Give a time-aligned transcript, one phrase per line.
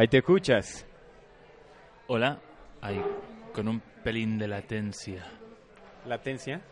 [0.00, 0.86] Ahí te escuchas.
[2.06, 2.40] Hola,
[2.80, 2.98] ahí,
[3.52, 5.26] con un pelín de latencia.
[6.06, 6.62] ¿Latencia?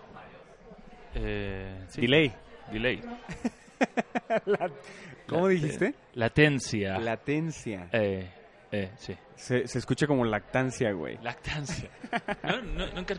[1.14, 2.00] Eh, sí.
[2.00, 2.34] Delay.
[2.72, 3.02] Delay.
[5.28, 5.94] ¿Cómo Late- dijiste?
[6.14, 6.98] Latencia.
[6.98, 7.90] Latencia.
[7.92, 8.30] Eh,
[8.72, 9.14] eh, sí.
[9.34, 11.18] Se, se escucha como lactancia, güey.
[11.22, 11.90] Lactancia.
[12.44, 13.14] No, no, nunca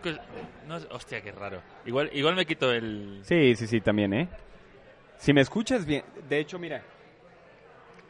[0.67, 1.62] no, hostia, qué raro.
[1.85, 3.20] Igual, igual me quito el...
[3.26, 4.27] Sí, sí, sí, también, ¿eh?
[5.20, 6.81] Si me escuchas bien, de hecho, mira,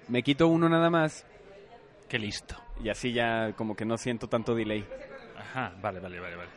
[0.07, 1.25] me quito uno nada más
[2.09, 2.55] Qué listo.
[2.83, 4.85] y así ya como que no siento tanto delay.
[5.38, 6.49] Ajá, vale, vale, vale, vale.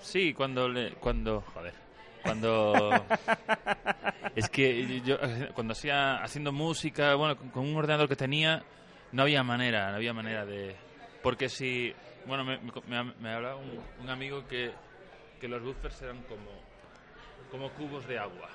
[0.00, 1.74] Sí, cuando le, cuando, joder,
[2.22, 3.04] cuando
[4.34, 5.16] es que yo
[5.54, 8.62] cuando hacía haciendo música, bueno, con, con un ordenador que tenía
[9.12, 10.74] no había manera, no había manera de
[11.22, 11.94] porque si,
[12.26, 14.72] bueno, me, me, me hablaba un, un amigo que
[15.40, 16.50] que los buffers eran como
[17.50, 18.48] como cubos de agua.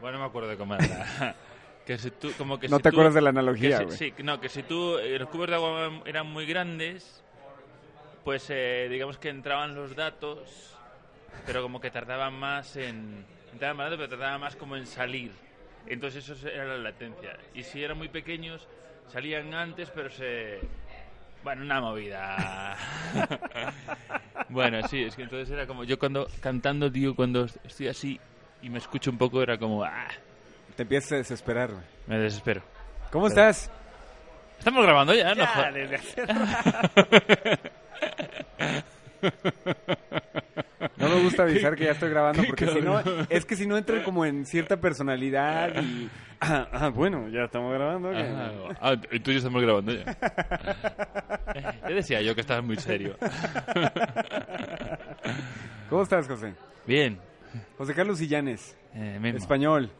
[0.00, 1.34] Bueno, no me acuerdo de cómo era.
[1.86, 3.96] que si tú, como que No si te tú- acuerdas de la analogía, si- güey.
[3.98, 7.22] sí, que no, que si tú, eh, los cubos de agua eran muy grandes,
[8.24, 10.76] pues eh, digamos que entraban los datos,
[11.46, 13.24] pero como que tardaban más en...
[13.52, 15.32] Entraban más rápido, pero tardaban más como en salir.
[15.86, 17.36] Entonces eso era la latencia.
[17.54, 18.68] Y si eran muy pequeños,
[19.08, 20.60] salían antes, pero se...
[21.42, 22.76] Bueno, una movida.
[24.48, 25.84] bueno, sí, es que entonces era como...
[25.84, 28.20] Yo cuando cantando, tío, cuando estoy así
[28.60, 29.82] y me escucho un poco, era como...
[29.82, 30.08] Ah,
[30.76, 31.70] Te empiezas a desesperar,
[32.06, 32.62] me desespero.
[33.10, 33.70] ¿Cómo estás?
[34.58, 35.42] Estamos grabando ya, ¿no?
[35.42, 35.74] Ya, Joder.
[35.74, 36.22] desde hace
[40.96, 43.76] No me gusta avisar que ya estoy grabando porque si no, es que si no
[43.76, 46.08] entra como en cierta personalidad y...
[46.42, 48.12] Ah, ah, bueno, ya estamos grabando.
[48.12, 48.16] ¿qué?
[48.16, 50.04] Ah, ah, y tú y yo estamos grabando ya.
[51.86, 53.14] Te decía yo que estabas muy serio.
[55.90, 56.54] ¿Cómo estás, José?
[56.86, 57.18] Bien.
[57.76, 59.38] José Carlos Illanes, eh, mismo.
[59.38, 59.90] español.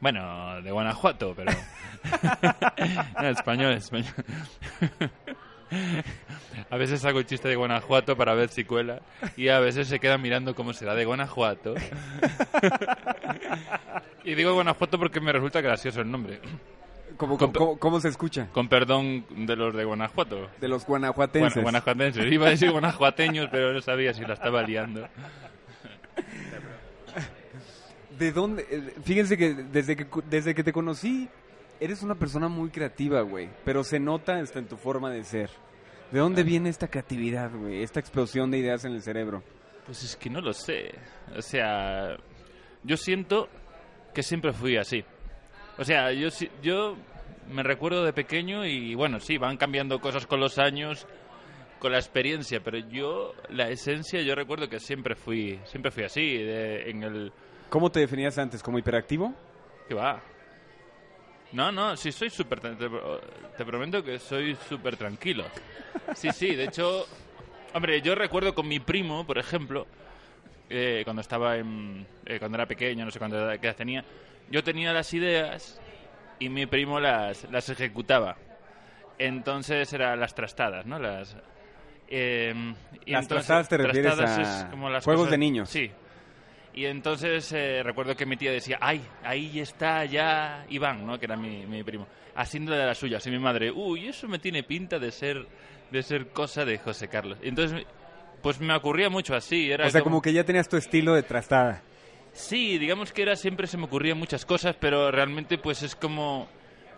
[0.00, 1.52] Bueno, de Guanajuato, pero...
[3.20, 4.12] no, español, español.
[6.70, 9.00] A veces hago el chiste de Guanajuato para ver si cuela
[9.36, 11.74] y a veces se quedan mirando cómo será de Guanajuato.
[14.24, 16.40] y digo Guanajuato porque me resulta gracioso el nombre.
[17.16, 18.48] ¿Cómo, Con- cómo- cómo se escucha?
[18.52, 20.48] Con perdón de los de Guanajuato.
[20.60, 21.62] De los Bueno, guanajuatenses.
[21.62, 22.32] guanajuatenses.
[22.32, 25.06] Iba a decir guanajuateños, pero no sabía si la estaba liando.
[28.20, 28.66] ¿De dónde?
[28.70, 31.28] eh, Fíjense que desde que desde que te conocí,
[31.80, 33.48] eres una persona muy creativa, güey.
[33.64, 35.50] Pero se nota hasta en tu forma de ser.
[36.12, 37.82] ¿De dónde viene esta creatividad, güey?
[37.82, 39.42] Esta explosión de ideas en el cerebro.
[39.86, 40.92] Pues es que no lo sé.
[41.36, 42.16] O sea,
[42.84, 43.48] yo siento
[44.14, 45.04] que siempre fui así.
[45.78, 46.28] O sea, yo,
[46.62, 46.96] yo
[47.50, 51.06] me recuerdo de pequeño y bueno, sí, van cambiando cosas con los años,
[51.78, 56.20] con la experiencia, pero yo, la esencia, yo recuerdo que siempre fui, siempre fui así,
[56.36, 57.32] de- en el...
[57.70, 58.62] ¿Cómo te definías antes?
[58.62, 59.32] ¿Como hiperactivo?
[59.88, 60.20] ¿Qué va?
[61.52, 62.60] No, no, sí soy súper...
[62.60, 65.44] Te, te prometo que soy súper tranquilo.
[66.14, 67.06] Sí, sí, de hecho...
[67.72, 69.86] Hombre, yo recuerdo con mi primo, por ejemplo,
[70.68, 72.06] eh, cuando estaba en...
[72.26, 74.04] eh, cuando era pequeño, no sé cuánta edad- qué edad tenía,
[74.50, 75.80] yo tenía las ideas
[76.40, 78.36] y mi primo las, las ejecutaba.
[79.18, 80.98] Entonces eran las trastadas, ¿no?
[80.98, 81.36] Las...
[82.08, 82.52] eh,
[83.06, 85.68] y Las entonces- trastadas te refieres trastadas a es como las juegos cosas- de niños.
[85.70, 85.90] Sí,
[86.80, 91.18] y entonces eh, recuerdo que mi tía decía, ay, ahí está ya Iván, ¿no?
[91.18, 93.26] Que era mi, mi primo, haciendo de las suyas.
[93.26, 95.46] Y mi madre, uy, eso me tiene pinta de ser,
[95.90, 97.36] de ser cosa de José Carlos.
[97.42, 97.86] Y entonces,
[98.40, 99.70] pues me ocurría mucho así.
[99.70, 101.82] Era O sea, como que ya tenías tu estilo de trastada.
[102.32, 106.48] Sí, digamos que era siempre se me ocurrían muchas cosas, pero realmente pues es como...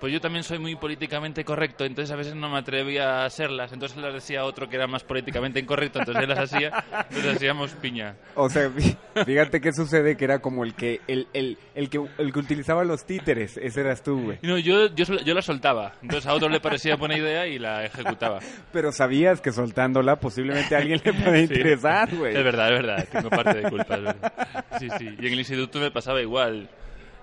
[0.03, 3.73] Pues yo también soy muy políticamente correcto, entonces a veces no me atrevía a hacerlas,
[3.73, 7.71] entonces las decía otro que era más políticamente incorrecto, entonces él las hacía, entonces hacíamos
[7.75, 8.17] piña.
[8.35, 12.01] O sea, fí- fíjate qué sucede que era como el que el, el, el que
[12.19, 14.39] el que utilizaba los títeres, ese eras tú, güey.
[14.43, 15.93] No, yo, yo, yo la soltaba.
[16.03, 18.41] Entonces a otro le parecía buena idea y la ejecutaba.
[18.73, 21.55] Pero sabías que soltándola posiblemente a alguien le puede Sí.
[21.55, 22.37] interesar, güey.
[22.37, 23.09] Es verdad, es verdad.
[23.13, 23.99] Tengo parte de culpa.
[24.81, 25.05] Sí, sí.
[25.21, 26.69] Y en el instituto me pasaba igual.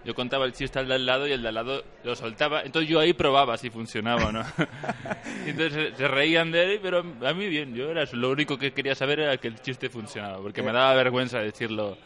[0.05, 2.61] Yo contaba el chiste al de al lado y el de al lado lo soltaba.
[2.61, 4.43] Entonces yo ahí probaba si funcionaba o no.
[5.45, 7.75] Entonces se, se reían de él, pero a mí bien.
[7.75, 10.41] Yo era lo único que quería saber era que el chiste funcionaba.
[10.41, 11.97] Porque me daba vergüenza decirlo,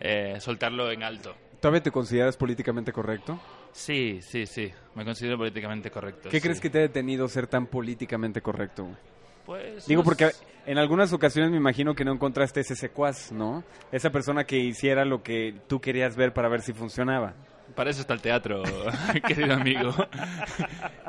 [0.00, 1.34] eh, soltarlo en alto.
[1.60, 3.40] ¿Todavía te consideras políticamente correcto?
[3.72, 4.70] Sí, sí, sí.
[4.94, 6.28] Me considero políticamente correcto.
[6.30, 6.42] ¿Qué sí.
[6.42, 8.88] crees que te ha detenido ser tan políticamente correcto?
[9.46, 10.44] Pues, Digo no porque sé.
[10.66, 13.62] en algunas ocasiones me imagino que no encontraste ese secuaz, ¿no?
[13.92, 17.34] Esa persona que hiciera lo que tú querías ver para ver si funcionaba.
[17.74, 18.62] Para eso está el teatro,
[19.26, 19.92] querido amigo.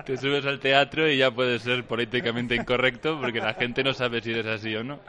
[0.05, 4.21] Te subes al teatro y ya puedes ser políticamente incorrecto porque la gente no sabe
[4.21, 4.99] si eres así o no.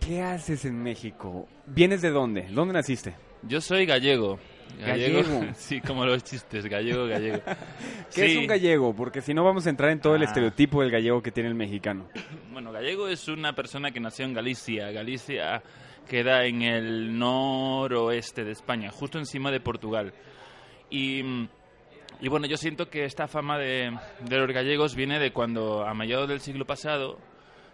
[0.00, 1.48] ¿Qué haces en México?
[1.66, 2.48] ¿Vienes de dónde?
[2.50, 3.14] ¿Dónde naciste?
[3.42, 4.38] Yo soy gallego.
[4.78, 5.44] Gallego.
[5.54, 7.40] Sí, como los chistes, gallego, gallego.
[8.14, 8.36] ¿Qué es Sí.
[8.38, 8.94] un gallego?
[8.94, 10.26] Porque si no vamos a entrar en todo el Ah.
[10.26, 12.08] estereotipo del gallego que tiene el mexicano.
[12.52, 14.90] Bueno, gallego es una persona que nació en Galicia.
[14.90, 15.62] Galicia
[16.08, 20.12] queda en el noroeste de España, justo encima de Portugal.
[20.90, 21.22] Y,
[22.20, 23.96] y bueno, yo siento que esta fama de,
[24.28, 27.18] de los gallegos viene de cuando, a mediados del siglo pasado,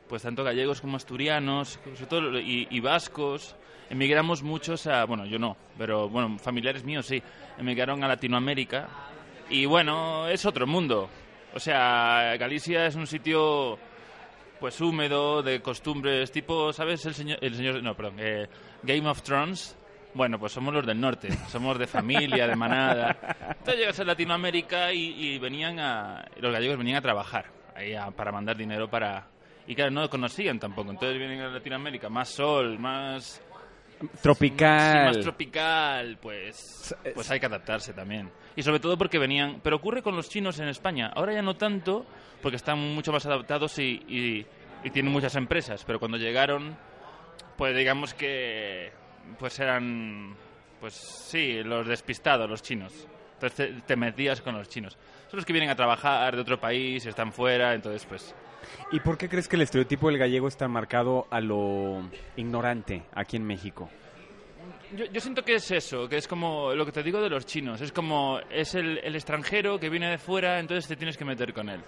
[0.08, 3.56] pues tanto gallegos como asturianos, sobre todo, y, y vascos,
[3.90, 7.22] emigramos muchos a, bueno, yo no, pero bueno, familiares míos sí,
[7.58, 8.88] emigraron a Latinoamérica.
[9.48, 11.08] Y bueno, es otro mundo.
[11.54, 13.78] O sea, Galicia es un sitio
[14.58, 17.04] pues húmedo, de costumbres, tipo, ¿sabes?
[17.06, 18.48] El señor, el señor no, perdón, eh,
[18.82, 19.76] Game of Thrones.
[20.14, 23.16] Bueno, pues somos los del norte, somos de familia, de manada.
[23.50, 27.44] Entonces llegas a Latinoamérica y, y venían a, los gallegos venían a trabajar
[27.74, 29.26] ahí a- para mandar dinero para...
[29.66, 33.42] Y claro, no conocían tampoco, entonces vienen a Latinoamérica, más sol, más...
[34.22, 35.12] Tropical.
[35.12, 38.30] Sí, más tropical, pues, pues hay que adaptarse también.
[38.54, 39.60] Y sobre todo porque venían...
[39.62, 41.10] Pero ocurre con los chinos en España.
[41.14, 42.04] Ahora ya no tanto,
[42.42, 44.46] porque están mucho más adaptados y, y-
[44.84, 45.84] y tienen muchas empresas.
[45.84, 46.76] Pero cuando llegaron,
[47.56, 48.92] pues digamos que...
[49.38, 50.36] Pues eran...
[50.80, 52.92] Pues sí, los despistados, los chinos.
[53.34, 54.96] Entonces te, te metías con los chinos.
[55.30, 58.34] Son los que vienen a trabajar de otro país, están fuera, entonces pues...
[58.92, 63.36] ¿Y por qué crees que el estereotipo del gallego está marcado a lo ignorante aquí
[63.36, 63.88] en México?
[64.94, 67.44] Yo, yo siento que es eso, que es como lo que te digo de los
[67.44, 67.80] chinos.
[67.80, 71.68] Es como, es el, extranjero que viene de fuera, entonces te tienes que meter con
[71.68, 71.80] él.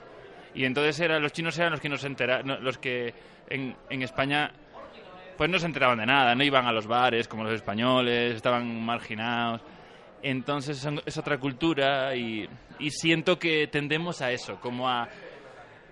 [0.54, 3.14] Y entonces era, los chinos eran los que nos entera, los que
[3.48, 4.50] en, España
[5.36, 8.84] pues no se enteraban de nada, no iban a los bares como los españoles, estaban
[8.84, 9.60] marginados.
[10.20, 12.48] Entonces es otra cultura y,
[12.80, 15.08] y siento que tendemos a eso, como a...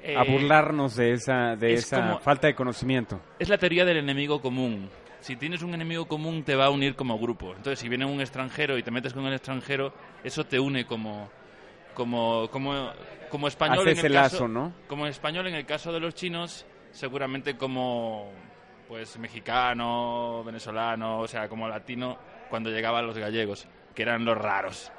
[0.07, 3.21] eh, a burlarnos de esa, de es esa como- falta de conocimiento.
[3.39, 4.89] es la teoría del enemigo común.
[5.21, 7.49] Si tienes un enemigo común, te va a unir como grupo.
[7.57, 9.93] Entonces, si viene un extranjero y te metes con el extranjero,
[10.23, 11.29] eso te une como,
[11.95, 12.91] como, como,
[13.29, 13.81] como español.
[13.89, 14.73] Hace en el caso, lazo, ¿no?
[14.87, 18.31] Como español, en el caso de los chinos, seguramente como
[18.87, 22.17] pues mexicano, venezolano, o sea, como latino,
[22.49, 23.67] cuando llegaban los gallegos,
[23.97, 24.93] que eran los raros.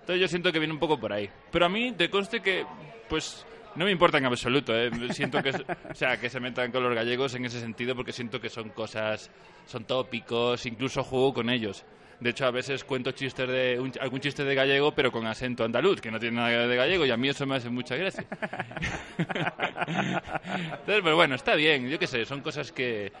[0.00, 1.28] Entonces yo siento que viene un poco por ahí.
[1.50, 2.64] Pero a mí te conste que,
[3.10, 3.44] pues,
[3.76, 4.90] no me importa en absoluto, ¿eh?
[5.12, 8.40] Siento que, o sea, que se metan con los gallegos en ese sentido porque siento
[8.40, 9.30] que son cosas,
[9.66, 11.84] son tópicos, incluso juego con ellos.
[12.18, 15.64] De hecho, a veces cuento chistes de un- algún chiste de gallego, pero con acento
[15.64, 18.24] andaluz, que no tiene nada de gallego, y a mí eso me hace mucha gracia.
[19.86, 23.12] Entonces, pero bueno, está bien, yo qué sé, son cosas que,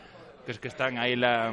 [0.46, 1.52] que, es que están ahí la,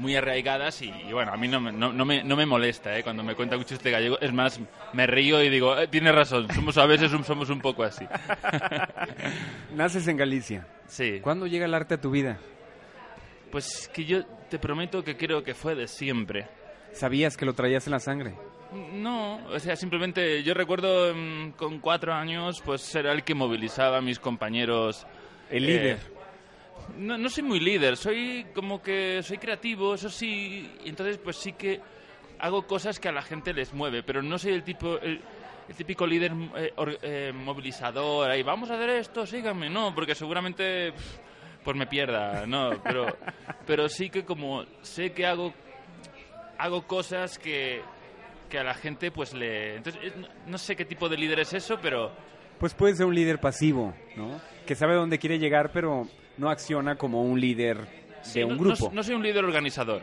[0.00, 2.96] muy arraigadas y, y bueno, a mí no, me- no, no me, no me molesta
[2.98, 3.02] ¿eh?
[3.04, 4.18] cuando me cuenta un chiste gallego.
[4.20, 4.58] Es más,
[4.92, 8.04] me río y digo, eh, tienes razón, somos a veces un- somos un poco así.
[9.74, 10.66] Naces en Galicia.
[10.88, 11.20] Sí.
[11.20, 12.38] ¿Cuándo llega el arte a tu vida?
[13.50, 16.46] Pues que yo te prometo que creo que fue de siempre.
[16.92, 18.34] ¿Sabías que lo traías en la sangre?
[18.92, 23.98] No, o sea, simplemente yo recuerdo mm, con cuatro años, pues era el que movilizaba
[23.98, 25.06] a mis compañeros.
[25.50, 25.98] El eh, líder.
[26.98, 31.36] No, no soy muy líder, soy como que soy creativo, eso sí, y entonces pues
[31.36, 31.80] sí que
[32.38, 35.20] hago cosas que a la gente les mueve, pero no soy el tipo el,
[35.68, 40.14] el típico líder eh, or- eh, movilizador, ahí vamos a hacer esto, síganme, no, porque
[40.14, 40.92] seguramente
[41.64, 43.06] pues me pierda, no, pero
[43.66, 45.52] pero sí que como sé que hago
[46.58, 47.82] hago cosas que
[48.48, 51.52] que a la gente pues le entonces no, no sé qué tipo de líder es
[51.54, 52.10] eso, pero
[52.58, 54.40] Pues puede ser un líder pasivo, ¿no?
[54.66, 56.06] Que sabe dónde quiere llegar, pero
[56.40, 57.86] no acciona como un líder de
[58.22, 58.88] Sí, un no- grupo.
[58.88, 60.02] No, no soy un líder organizador.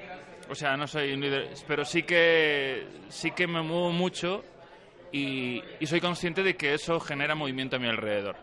[0.50, 4.44] O sea, no soy un líder, pero sí que sí que me muevo mucho
[5.12, 8.36] y, y soy consciente de que eso genera movimiento a mi alrededor.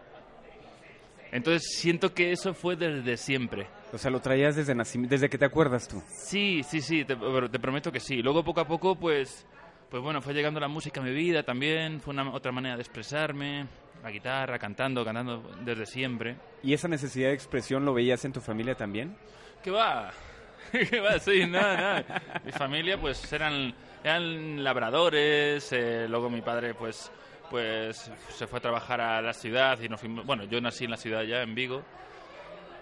[1.33, 3.67] Entonces siento que eso fue desde siempre.
[3.93, 4.75] O sea, lo traías desde
[5.09, 6.03] desde que te acuerdas tú.
[6.09, 8.23] Sí, sí, sí, te, te prometo que sí.
[8.23, 9.47] Luego poco a poco, pues,
[9.91, 12.83] pues bueno, fue llegando la música a mi vida también, fue una otra manera de
[12.83, 13.67] expresarme,
[14.05, 16.37] la guitarra, cantando, cantando desde siempre.
[16.63, 19.17] ¿Y esa necesidad de expresión lo veías en tu familia también?
[19.63, 20.13] ¿Qué va?
[20.73, 21.19] ¿Qué va?
[21.19, 22.23] Sí, nada, nada.
[22.45, 25.73] Mi familia, pues, eran, eran labradores.
[25.73, 27.11] eh, luego mi padre, pues,
[27.51, 30.27] pues, se fue a trabajar a la ciudad y nos fuimos...
[30.27, 31.83] Bueno, yo nací en la ciudad ya, en Vigo.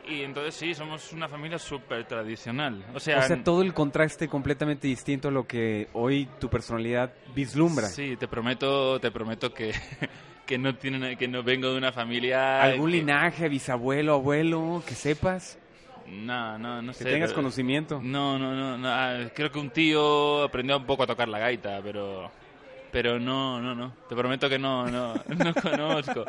[0.09, 2.85] Y entonces sí, somos una familia súper tradicional.
[2.95, 7.13] O sea, O sea, todo el contraste completamente distinto a lo que hoy tu personalidad
[7.35, 7.87] vislumbra.
[7.87, 9.73] Sí, te prometo, te prometo que,
[10.47, 12.63] que no tiene, que no vengo de una familia.
[12.63, 15.59] ¿Algún que- linaje, bisabuelo, abuelo, que sepas?
[16.09, 17.05] No, no, no Que sé.
[17.05, 18.01] tengas pero- conocimiento.
[18.03, 21.39] No, no, no, no, ah, Creo que un tío aprendió un poco a tocar la
[21.39, 22.31] gaita, pero.
[22.93, 23.95] Pero no, no, no.
[24.09, 26.25] Te prometo que no, no, no conozco.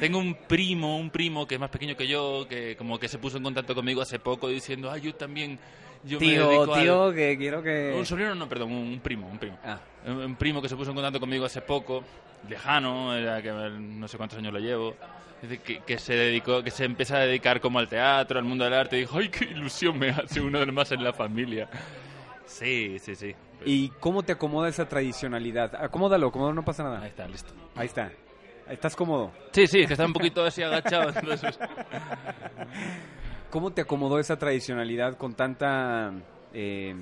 [0.00, 3.18] Tengo un primo, un primo que es más pequeño que yo, que como que se
[3.18, 5.58] puso en contacto conmigo hace poco diciendo, ah, yo también.
[6.04, 6.82] Yo me Tío, al-".
[6.82, 7.94] tío, que quiero que...
[7.96, 9.56] Un sobrino, no, perdón, un primo, un primo.
[9.64, 9.78] Ah.
[10.04, 12.02] Un, un primo que se puso en contacto conmigo hace poco,
[12.48, 14.96] lejano, era que no sé cuántos años lo llevo.
[15.64, 18.74] Que, que se dedicó, que se empieza a dedicar como al teatro, al mundo del
[18.74, 18.96] arte.
[18.96, 21.68] Y dijo, ay, qué ilusión me hace uno de más en la familia.
[22.46, 23.34] Sí, sí, sí.
[23.64, 25.74] ¿Y cómo te acomoda esa tradicionalidad?
[25.76, 27.06] Acomódalo, acomódalo, no pasa Ahí nada.
[27.06, 27.52] está, listo.
[27.74, 28.10] Ahí está.
[28.68, 29.32] ¿Estás cómodo?
[29.52, 31.10] Sí, sí, que está un poquito así agachado.
[31.10, 31.58] entonces-
[33.50, 36.12] ¿Cómo te acomodó esa tradicionalidad con tanta...
[36.54, 36.94] eh,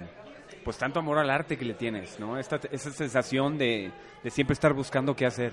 [0.65, 2.39] pues tanto amor al arte que le tienes, ¿no?
[2.39, 3.91] Esta, esa sensación de,
[4.23, 5.53] de siempre estar buscando qué hacer.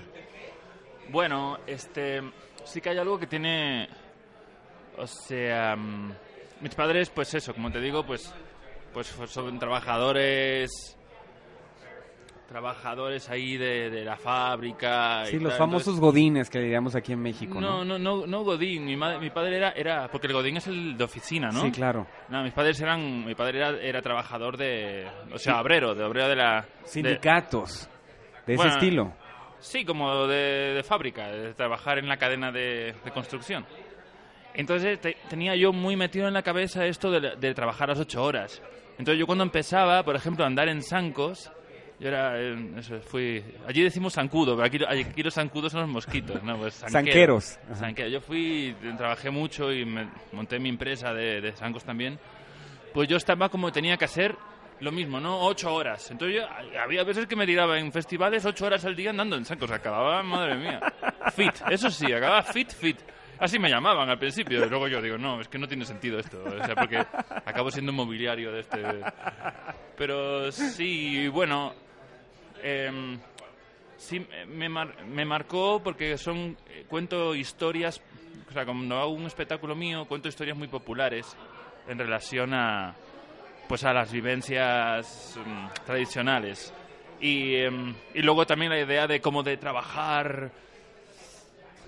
[1.10, 2.20] Bueno, este,
[2.64, 3.88] sí que hay algo que tiene,
[4.98, 6.12] o sea, mm,
[6.60, 8.34] mis padres, pues eso, como te digo, pues,
[8.92, 10.68] pues son trabajadores,
[12.48, 15.24] trabajadores ahí de, de la fábrica.
[15.26, 17.84] y Sí, los tal, famosos godines que diríamos aquí en México, ¿no?
[17.84, 18.86] no, no, no, no Godín.
[18.86, 21.60] Mi, madre, mi padre era, era, porque el Godín es el de oficina, ¿no?
[21.60, 22.06] Sí, claro.
[22.30, 26.28] No, mis padres eran, mi padre era, era trabajador de, o sea, obrero, de obrero
[26.28, 26.66] de la.
[26.84, 27.88] Sindicatos
[28.46, 29.12] de ese Bueno, estilo.
[29.60, 33.66] Sí, como de, de fábrica, de trabajar en la cadena de, de construcción.
[34.54, 38.22] Entonces te- tenía yo muy metido en la cabeza esto de, de trabajar las ocho
[38.22, 38.62] horas.
[38.92, 41.52] Entonces yo cuando empezaba, por ejemplo, a andar en zancos,
[42.00, 45.90] yo era, eh, eso, fui, allí decimos zancudo, pero aquí, aquí los zancudos son los
[45.90, 46.56] mosquitos, ¿no?
[46.56, 46.92] Pues zanquero.
[46.92, 47.58] Zanqueros.
[47.66, 47.74] Ajá.
[47.74, 48.08] Zanquero.
[48.08, 52.18] Yo fui, trabajé mucho y me monté mi empresa de, de zancos también.
[52.94, 54.36] Pues yo estaba como tenía que hacer
[54.80, 55.40] lo mismo, ¿no?
[55.40, 56.08] Ocho horas.
[56.10, 59.44] Entonces yo, había veces que me tiraba en festivales ocho horas al día andando en
[59.44, 59.70] zancos.
[59.70, 60.80] Acababa, madre mía.
[61.34, 62.98] Fit, eso sí, acababa fit, fit.
[63.40, 64.64] Así me llamaban al principio.
[64.64, 66.42] Y luego yo digo, no, es que no tiene sentido esto.
[66.44, 66.98] O sea, porque
[67.44, 68.82] acabo siendo mobiliario de este...
[69.96, 71.87] Pero sí, bueno...
[72.62, 73.18] em,
[73.96, 76.56] sí, me, mar- me marcó porque son...
[76.68, 78.00] eh, Cuento historias...
[78.48, 81.36] O sea, cuando hago un espectáculo mío, cuento historias muy populares
[81.86, 82.94] en relación a
[83.68, 86.72] pues a las vivencias mm, tradicionales
[87.20, 90.50] y, em, y luego también la idea de cómo de trabajar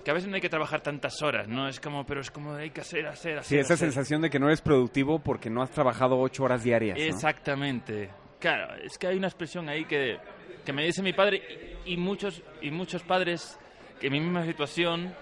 [0.05, 2.53] que a veces no hay que trabajar tantas horas no es como pero es como
[2.53, 3.87] hay que hacer hacer hacer Sí, esa hacer.
[3.91, 6.99] sensación de que no eres productivo porque no has trabajado ocho horas diarias.
[6.99, 7.03] ¿no?
[7.03, 8.09] exactamente
[8.39, 10.17] claro es que hay una expresión ahí que,
[10.65, 13.57] que me dice mi padre y, y muchos y muchos padres
[13.99, 15.13] que en mi misma situación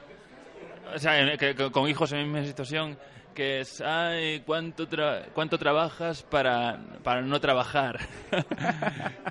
[0.93, 2.97] o sea, en- que- que- con hijos en mi misma situación,
[3.35, 7.99] que es, ay, ¿cuánto, tra- cuánto trabajas para, para no trabajar?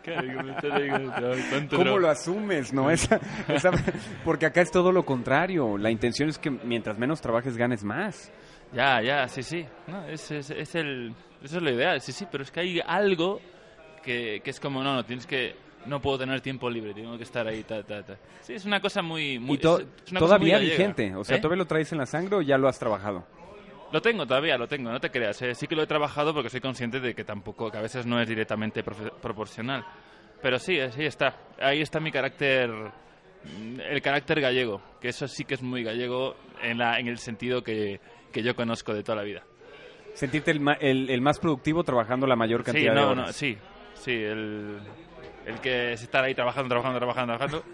[0.02, 1.12] Claro, digo, me está diciendo,
[1.50, 2.90] ¿cuánto ¿Cómo lo asumes, no?
[2.90, 3.72] Esa, esa-
[4.24, 5.76] porque acá es todo lo contrario.
[5.76, 8.30] La intención es que mientras menos trabajes ganes más.
[8.72, 9.66] Ya, ya, sí, sí.
[9.86, 12.80] No, es, es, es el, eso es lo ideal, sí, sí, pero es que hay
[12.86, 13.40] algo
[14.02, 17.24] que, que es como, no, no, tienes que, no puedo tener tiempo libre, tengo que
[17.24, 18.16] estar ahí, ta, ta, ta.
[18.40, 19.38] Sí, es una cosa muy...
[19.38, 21.14] muy y to- es- es una cosa muy todavía vigente.
[21.16, 21.40] O sea, ¿Eh?
[21.40, 23.24] ¿todavía lo traes en la sangre o ya lo has trabajado?
[23.90, 25.40] Lo tengo todavía, lo tengo, no te creas.
[25.42, 25.54] eh.
[25.54, 28.20] Sí que lo he trabajado porque soy consciente de que tampoco, que a veces no
[28.20, 29.82] es directamente proporcional.
[30.42, 31.34] Pero sí, sí está.
[31.58, 36.36] Ahí está mi carácter, mm, el carácter gallego, que eso sí que es muy gallego
[36.62, 37.98] en, la, en el sentido que,
[38.30, 39.42] que yo conozco de toda la vida.
[40.12, 43.26] Sentirte el, ma- el- el más productivo trabajando la mayor Sí, cantidad de no, horas.
[43.28, 43.56] no, sí,
[43.94, 44.78] sí, el,
[45.48, 47.64] el que es estar ahí trabajando, trabajando, trabajando, trabajando,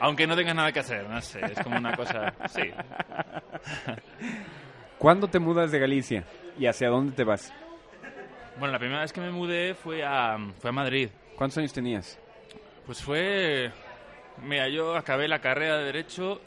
[0.00, 2.62] aunque no tengas nada que hacer, no sé, es como una cosa, sí.
[4.98, 6.24] ¿Cuándo te mudas de Galicia?
[6.58, 7.52] ¿Y hacia dónde te vas?
[8.58, 11.08] Bueno, la primera vez que me mudé fue a, fue a Madrid.
[11.36, 12.18] ¿Cuántos años tenías?
[12.86, 13.70] Pues fue...
[14.42, 16.40] Mira, yo acabé la carrera de Derecho...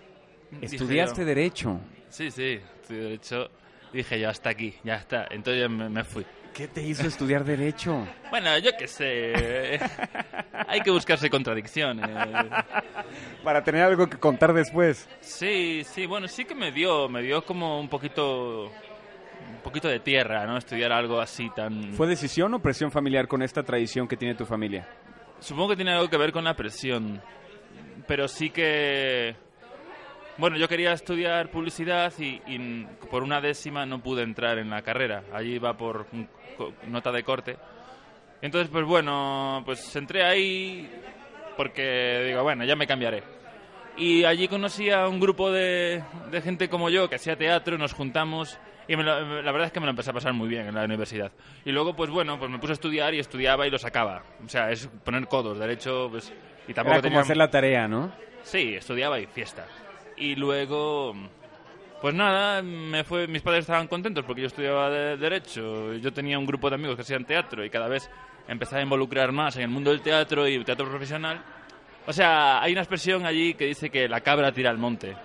[0.61, 1.79] Estudiaste yo- Derecho.
[2.09, 3.49] Sí, sí, estudié Derecho.
[3.91, 5.27] Dije yo, hasta aquí, ya está.
[5.29, 6.25] Entonces me fui.
[6.57, 8.07] ¿Qué te hizo estudiar Derecho?
[8.31, 9.79] Bueno, yo qué sé.
[10.67, 12.09] Hay que buscarse contradicciones.
[13.43, 15.07] Para tener algo que contar después.
[15.19, 19.99] Sí, sí, bueno, sí que me dio, me dio como un poquito, un poquito de
[19.99, 20.57] tierra, ¿no?
[20.57, 21.93] Estudiar algo así tan...
[21.93, 24.89] ¿Fue decisión o presión familiar con esta tradición que tiene tu familia?
[25.39, 27.21] Supongo que tiene algo que ver con la presión,
[28.07, 29.35] pero sí que...
[30.37, 34.81] Bueno, yo quería estudiar publicidad y, y por una décima no pude entrar en la
[34.83, 35.23] carrera.
[35.33, 36.05] Allí iba por
[36.87, 37.57] nota de corte.
[38.41, 40.89] Entonces, pues bueno, pues entré ahí
[41.55, 43.23] porque digo, bueno, ya me cambiaré.
[43.97, 47.93] Y allí conocí a un grupo de, de gente como yo que hacía teatro, nos
[47.93, 50.67] juntamos Y me lo- la verdad es que me lo empecé a pasar muy bien
[50.67, 51.31] en la universidad.
[51.65, 54.21] Y luego, pues bueno, pues me puse a estudiar y estudiaba y lo sacaba.
[54.45, 56.31] O sea, es poner codos, derecho, pues...
[56.67, 57.19] Y tampoco Era como tenía...
[57.21, 58.11] hacer la tarea, ¿no?
[58.43, 59.65] Sí, estudiaba y fiesta.
[60.17, 61.13] Y luego,
[62.01, 65.93] pues nada, me fue, mis padres estaban contentos porque yo estudiaba de- Derecho.
[65.95, 68.09] Yo tenía un grupo de amigos que hacían teatro y cada vez
[68.47, 71.41] empezaba a involucrar más en el mundo del teatro y el teatro profesional.
[72.05, 75.15] O sea, hay una expresión allí que dice que la cabra tira al monte.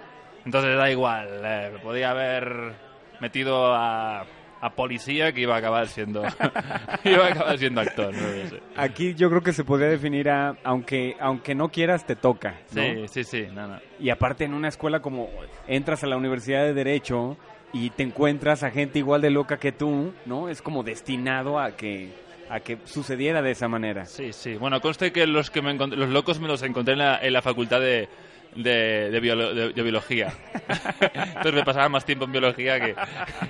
[0.44, 2.74] Entonces da igual, eh, podía haber
[3.20, 4.26] metido a,
[4.62, 6.22] a policía que iba a acabar siendo
[7.04, 8.60] iba a acabar siendo actor, no lo sé.
[8.76, 12.60] Aquí yo creo que se podría definir a, aunque, aunque no quieras, te toca.
[12.72, 12.82] ¿no?
[12.82, 13.80] Sí, sí, sí, no.
[13.98, 15.28] Y aparte en una escuela como
[15.66, 17.36] entras a la Universidad de Derecho
[17.72, 20.48] y te encuentras a gente igual de loca que tú, ¿no?
[20.48, 22.12] Es como destinado a que,
[22.48, 24.06] a que sucediera de esa manera.
[24.06, 24.54] Sí, sí.
[24.54, 27.42] Bueno, conste que los que me los locos me los encontré en la, en la
[27.42, 28.08] facultad de,
[28.54, 30.32] de, de biolo- de- de biología.
[31.00, 32.94] Entonces me pasaba más tiempo en biología que,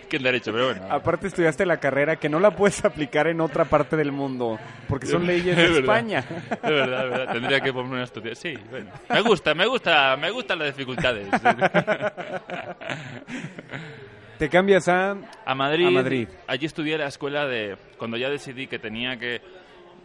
[0.08, 0.86] que en derecho, pero bueno.
[0.90, 5.06] Aparte estudiaste la carrera que no la puedes aplicar en otra parte del mundo, porque
[5.06, 5.80] son leyes de Es verdad.
[5.80, 6.18] España.
[6.50, 7.32] Es verdad, es verdad.
[7.32, 8.36] Tendría que ponerme a estudiar.
[8.36, 8.90] Sí, bueno.
[9.08, 11.28] Me gusta, me gusta, me gustan las dificultades.
[14.38, 15.16] Te cambias a...
[15.44, 16.28] A Madrid, A Madrid.
[16.48, 17.76] Allí estudié la escuela de...
[17.96, 19.40] Cuando ya decidí que tenía que...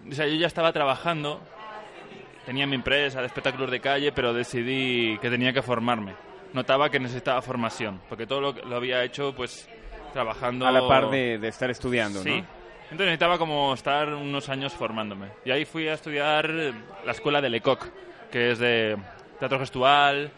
[0.10, 1.42] O sea, yo ya estaba trabajando,
[2.48, 6.16] tenía mi empresa de espectáculos de calle, pero decidí que tenía que formarme.
[6.54, 9.70] Notaba que necesitaba formación, porque todo lo, lo había hecho, pues,
[10.14, 10.66] trabajando...
[10.66, 12.30] A la par de, de estar estudiando, Sí.
[12.30, 12.36] ¿no?
[12.84, 15.28] Entonces necesitaba como estar unos años formándome.
[15.44, 17.84] Y ahí fui a estudiar la escuela de Lecoq,
[18.32, 18.96] que es de
[19.40, 20.32] teatro gestual.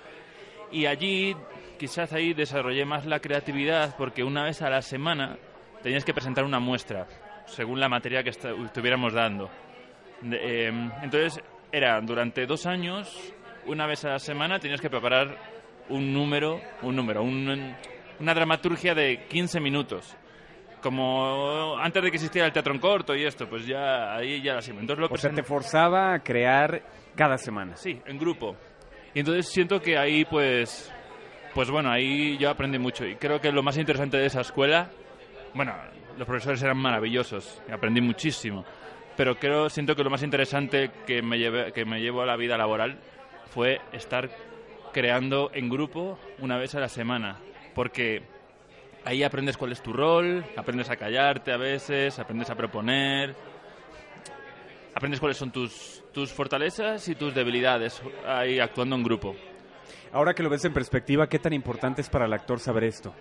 [0.71, 1.35] Y allí,
[1.77, 5.37] quizás ahí desarrollé más la creatividad, porque una vez a la semana
[5.83, 7.05] tenías que presentar una muestra,
[7.45, 9.47] según la materia que estuviéramos dando.
[10.23, 11.39] Em, entonces,
[11.71, 13.33] era durante dos años,
[13.65, 15.37] una vez a la semana, tenías que preparar
[15.89, 17.75] un número, un número, un-
[18.19, 20.15] una dramaturgia de 15 minutos
[20.81, 24.53] como antes de que existiera el teatro en corto y esto, pues ya ahí ya
[24.53, 24.81] la hacíamos.
[24.81, 26.81] Entonces lo O sea, te forzaba a crear
[27.15, 27.75] cada semana.
[27.75, 28.55] Sí, en grupo.
[29.13, 30.91] Y entonces siento que ahí pues
[31.53, 34.89] pues bueno, ahí yo aprendí mucho y creo que lo más interesante de esa escuela,
[35.53, 35.73] bueno,
[36.17, 38.63] los profesores eran maravillosos, aprendí muchísimo,
[39.19, 42.37] pero creo siento que lo más interesante que me llevé, que me llevo a la
[42.37, 42.97] vida laboral
[43.53, 44.29] fue estar
[44.93, 47.37] creando en grupo una vez a la semana,
[47.75, 48.21] porque
[49.03, 53.35] ahí aprendes cuál es tu rol, aprendes a callarte a veces, aprendes a proponer,
[54.95, 59.35] aprendes cuáles son tus, tus fortalezas y tus debilidades ahí actuando en grupo.
[60.13, 63.13] Ahora que lo ves en perspectiva, ¿qué tan importante es para el actor saber esto?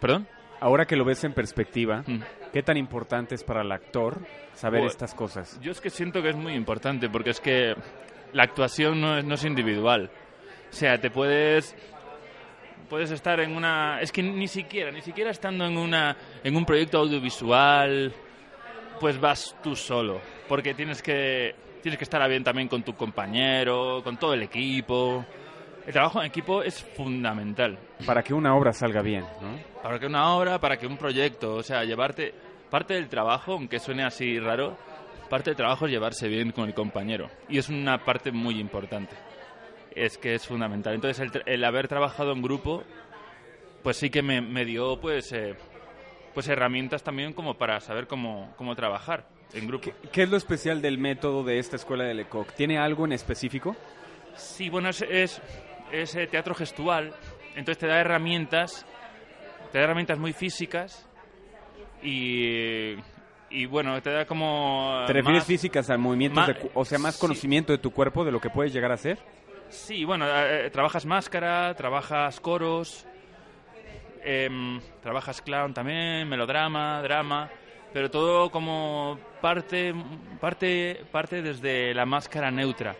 [0.00, 0.26] ¿Perdón?
[0.60, 2.20] Ahora que lo ves en perspectiva, Mm.
[2.52, 4.20] ¿qué tan importante es para el actor
[4.54, 5.58] saber Bueno, estas cosas?
[5.62, 7.74] Yo es que siento que es muy importante porque es que
[8.32, 10.10] la actuación no es, no es individual.
[10.70, 11.74] O sea, te puedes
[12.88, 16.64] puedes estar en una es que ni siquiera ni siquiera estando en una en un
[16.64, 18.12] proyecto audiovisual
[18.98, 24.00] pues vas tú solo porque tienes que tienes que estar bien también con tu compañero
[24.02, 25.24] con todo el equipo
[25.86, 29.58] el trabajo en equipo es fundamental Para que una obra salga bien, ¿no?
[29.82, 32.34] para que una obra, para que un proyecto, o sea, llevarte
[32.70, 34.76] parte del trabajo, aunque suene así raro,
[35.28, 39.16] parte del trabajo es llevarse bien con el compañero y es una parte muy importante.
[39.94, 40.94] Es que es fundamental.
[40.94, 42.84] Entonces, el, el haber trabajado en grupo,
[43.82, 45.56] pues sí que me, me dio, pues, eh,
[46.32, 49.84] pues herramientas también como para saber cómo, cómo trabajar en grupo.
[49.84, 52.52] ¿Qué, qué es lo especial del método de esta escuela de Lecoq?
[52.52, 53.74] ¿Tiene algo en específico?
[54.36, 55.42] Sí, bueno, es, es,
[55.92, 57.14] es, eh, teatro gestual,
[57.54, 58.86] entonces te da herramientas,
[59.72, 61.06] te da herramientas muy físicas
[62.02, 62.94] y,
[63.50, 65.04] y bueno, te da como...
[65.06, 67.20] ¿Te refieres más- físicas a movimientos, ma- de cu- o sea, más sí.
[67.20, 69.18] conocimiento de tu cuerpo, de lo que puedes llegar a hacer?
[69.68, 73.06] Sí, bueno, eh, trabajas máscara, trabajas coros,
[74.22, 77.48] em, trabajas clown también, melodrama, drama,
[77.92, 79.92] pero todo como parte,
[80.40, 82.94] parte, parte desde la máscara neutra.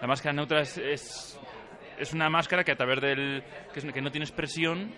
[0.00, 1.40] La máscara neutra es, es,
[2.00, 3.42] es una máscara que a través del...
[3.72, 4.92] que, es- que no tienes presión,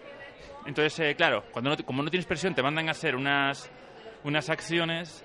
[0.66, 3.70] entonces, eh, claro, cuando no, como no tienes presión te mandan a hacer unas,
[4.24, 5.24] unas acciones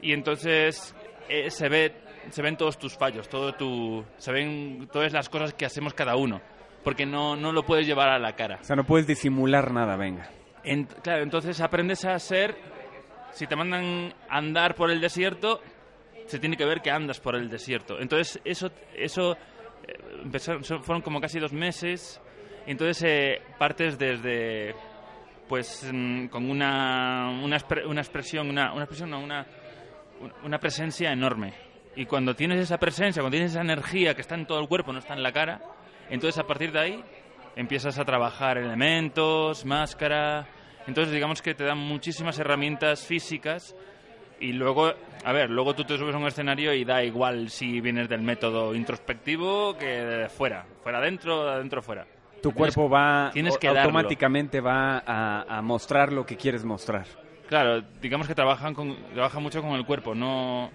[0.00, 0.94] y entonces
[1.28, 1.92] eh, se ve
[2.30, 6.16] se ven todos tus fallos, todo tu, se ven todas las cosas que hacemos cada
[6.16, 6.40] uno,
[6.82, 8.58] porque no, no lo puedes llevar a la cara.
[8.60, 10.28] O sea, no puedes disimular nada, venga.
[10.64, 12.56] En- claro, entonces aprendes a ser,
[13.30, 15.60] si te mandan a andar por el desierto,
[16.26, 18.00] se tiene que ver que andas por el desierto.
[18.00, 19.36] Entonces eso, eso
[20.22, 22.20] empezaron- fueron como casi dos meses,
[22.66, 24.74] entonces eh, partes desde,
[25.48, 29.46] pues, mm, con una, una, una expresión, una, una expresión, una,
[30.42, 31.54] una presencia enorme.
[31.94, 34.92] Y cuando tienes esa presencia, cuando tienes esa energía que está en todo el cuerpo,
[34.92, 35.60] no está en la cara,
[36.10, 37.04] entonces a partir de ahí
[37.56, 40.46] empiezas a trabajar elementos, máscara,
[40.86, 43.74] Entonces, digamos que te dan muchísimas herramientas físicas
[44.40, 44.92] y luego,
[45.24, 48.22] a ver, luego tú te subes a un escenario y da igual si vienes del
[48.22, 52.06] método introspectivo que de fuera, fuera adentro, adentro fuera.
[52.42, 53.82] Tu cuerpo va tienes que darlo.
[53.82, 57.06] automáticamente va a, a mostrar lo que quieres mostrar.
[57.48, 60.70] Claro, digamos que trabajan con, trabajan mucho con el cuerpo, no,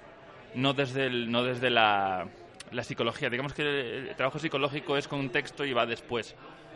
[0.56, 2.28] no desde el, no desde la,
[2.71, 3.30] la psicología.
[3.30, 6.36] Digamos que el, trabajo psicológico es con un texto y va después,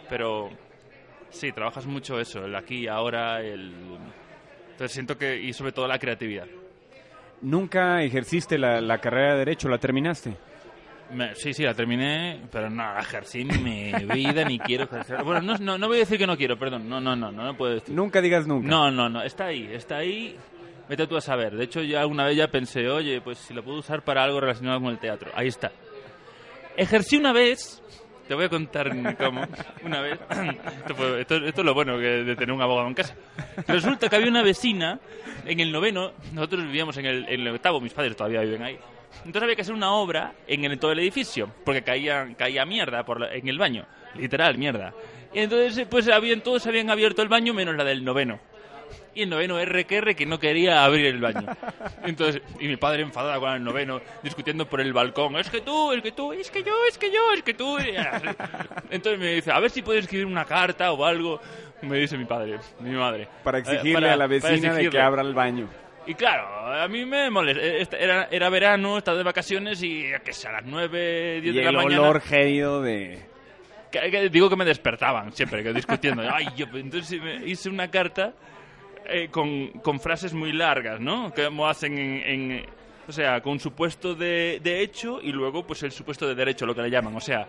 [0.09, 0.49] pero
[1.29, 3.73] sí, trabajas mucho eso, el aquí ahora, el
[4.71, 6.47] entonces siento que y sobre todo la creatividad.
[7.41, 9.69] ¿Nunca ejerciste la, la carrera de Derecho?
[9.69, 10.35] ¿La terminaste?
[11.13, 15.23] Me- sí, sí, la terminé, pero no la ejercí en mi vida ni quiero ejercer.
[15.23, 17.43] Bueno, no, no, no voy a decir que no quiero, perdón, no, no, no, no,
[17.43, 17.93] no puedo decir.
[17.93, 18.67] Nunca digas nunca.
[18.67, 20.35] No, no, no, está ahí, está ahí.
[20.89, 21.55] Vete tú a saber.
[21.55, 24.39] De hecho, ya una vez ya pensé, oye, pues si lo puedo usar para algo
[24.39, 25.31] relacionado con el teatro.
[25.35, 25.71] Ahí está.
[26.77, 27.81] Ejercí una vez,
[28.27, 29.41] te voy a contar cómo,
[29.83, 30.19] una vez.
[30.87, 33.15] Esto, esto- es lo bueno que- de tener un abogado en casa.
[33.67, 34.99] Resulta que había una vecina
[35.45, 38.77] en el noveno, nosotros vivíamos en el, en el octavo, mis padres todavía viven ahí.
[39.19, 43.03] Entonces había que hacer una obra en el, todo el edificio, porque caía, caía mierda
[43.05, 43.85] por la- en el baño,
[44.15, 44.93] literal mierda.
[45.33, 48.39] Y entonces, pues habían, todos habían abierto el baño menos la del noveno.
[49.15, 51.47] Y el noveno R que no quería abrir el baño.
[52.03, 55.37] Entonces, y mi padre enfadado con el noveno, discutiendo por el balcón.
[55.37, 57.77] Es que tú, es que tú, es que yo, es que yo, es que tú.
[58.89, 61.39] Entonces me dice, a ver si puedes escribir una carta o algo.
[61.81, 63.27] Me dice mi padre, mi madre.
[63.43, 65.69] Para Eh, exigirle para- a la vecina de que abra el baño.
[66.07, 66.47] Y claro,
[66.81, 67.63] a mí me molesta.
[67.63, 71.63] Esta- Era, era verano, estaba de vacaciones y que a las 9, 10 Y de
[71.63, 72.01] la el mañana.
[72.01, 73.19] olor gélido de...
[73.91, 76.21] que- que digo que me despertaban siempre, que discutiendo.
[76.33, 78.33] Ay, yo, entonces me hice una carta
[79.07, 81.33] eh, con, frases muy largas, ¿no?
[81.33, 82.65] Como hacen en,
[83.07, 86.75] o sea, con supuesto de, de hecho y luego pues el supuesto de derecho, lo
[86.75, 87.15] que le llaman.
[87.15, 87.47] O sea,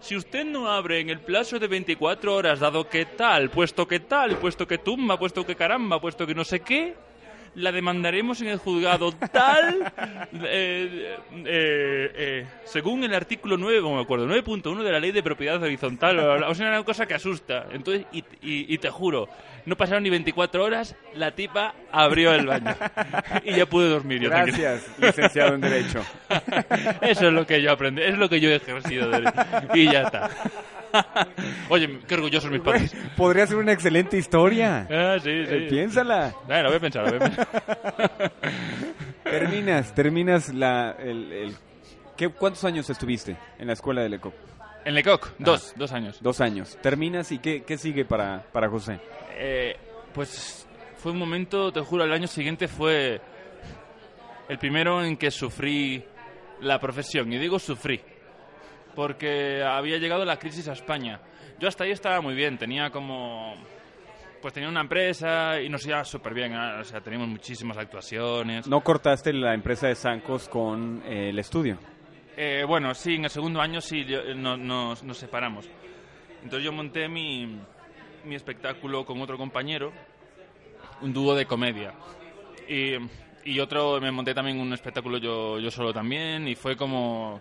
[0.00, 4.00] si usted no abre en el plazo de 24 horas, dado que tal, puesto que
[4.00, 6.94] tal, puesto que tumba, puesto que caramba, puesto que no sé qué,
[7.56, 9.92] la demandaremos en el juzgado tal,
[10.44, 15.22] eh, eh, eh, según el artículo 9, no me acuerdo, 9.1 de la ley de
[15.22, 16.18] propiedad horizontal.
[16.44, 17.66] O sea, una cosa que asusta.
[17.72, 19.28] Entonces, y, y- y te juro,
[19.64, 22.74] no pasaron ni 24 horas, la tipa abrió el baño.
[23.44, 24.20] Y ya pude dormir.
[24.20, 24.58] yo, tranquilo.
[24.58, 26.04] Gracias, licenciado en Derecho.
[27.00, 29.08] Eso es lo que yo aprendí, es lo que yo he ejercido.
[29.10, 29.32] de-
[29.74, 30.30] Y ya está.
[31.68, 32.94] Oye, qué orgullosos mis padres.
[33.16, 34.86] podría ser una excelente historia.
[34.90, 35.74] Ah, sí, Eh, sí.
[35.74, 36.34] piénsala.
[36.46, 38.32] Bueno, lo voy a pensar, lo voy a pensar.
[39.24, 40.92] Terminas, terminas la...
[40.98, 41.56] El, el-
[42.16, 44.34] ¿qué, ¿Cuántos años estuviste en la escuela de Lecoq?
[44.84, 46.18] En Lecoq, dos, dos años.
[46.20, 46.78] Dos años.
[46.80, 49.00] Terminas y ¿qué, qué sigue para, para José?
[49.36, 49.76] Eh,
[50.14, 50.66] pues
[50.98, 53.20] fue un momento, te juro, el año siguiente fue
[54.48, 56.04] el primero en que sufrí
[56.60, 57.32] la profesión.
[57.32, 58.00] Y digo sufrí,
[58.96, 61.20] porque había llegado la crisis a España.
[61.60, 63.54] Yo hasta ahí estaba muy bien, tenía como...
[64.42, 66.80] Pues tenía una empresa y nos iba súper bien, ¿eh?
[66.80, 68.66] o sea, teníamos muchísimas actuaciones.
[68.68, 71.78] ¿No cortaste la empresa de Sancos con eh, el estudio?
[72.36, 75.68] Eh, bueno, sí, en el segundo año sí yo- eh, no- nos, nos separamos.
[76.42, 77.58] Entonces yo monté mi,
[78.24, 79.90] mi espectáculo con otro compañero,
[81.00, 81.94] un dúo de comedia.
[82.68, 82.92] Y,
[83.44, 87.40] y otro, me monté también un espectáculo yo, yo solo también, y fue como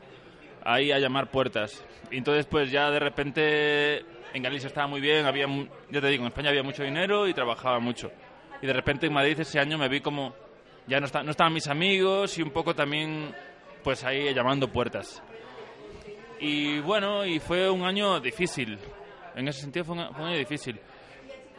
[0.66, 1.84] ahí a llamar puertas.
[2.12, 4.00] Y entonces pues ya de repente
[4.34, 5.48] en Galicia estaba muy bien, había,
[5.90, 8.12] ya te digo, en España había mucho dinero y trabajaba mucho.
[8.62, 10.36] Y de repente en Madrid ese año me vi como
[10.88, 13.34] ya no, está- no estaban mis amigos y un poco también
[13.84, 15.22] pues ahí llamando puertas.
[16.40, 18.78] Y bueno, y fue un año difícil.
[19.36, 20.80] En ese sentido fue un, fue un año difícil.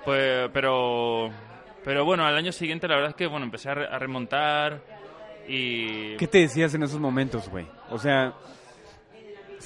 [0.04, 1.30] Pues, pero,
[1.84, 4.80] pero bueno, al año siguiente la verdad es que bueno, empecé a, re- a remontar
[5.48, 6.16] y...
[6.16, 7.66] ¿Qué te decías en esos momentos, güey?
[7.90, 8.34] O sea,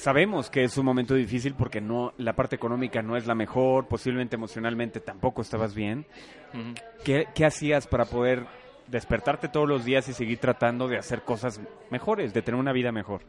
[0.01, 3.87] sabemos que es un momento difícil porque no la parte económica no es la mejor,
[3.87, 6.07] posiblemente emocionalmente tampoco estabas bien.
[6.53, 6.73] Ujú.
[7.05, 8.47] ¿Qué, qué hacías para poder
[8.87, 11.61] despertarte todos los días y seguir tratando de hacer cosas
[11.91, 13.21] mejores, de tener una vida mejor?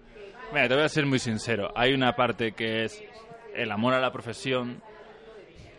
[0.50, 1.70] Mira, te voy a ser muy sincero.
[1.76, 3.02] Hay una parte que es
[3.54, 4.82] el amor a la profesión,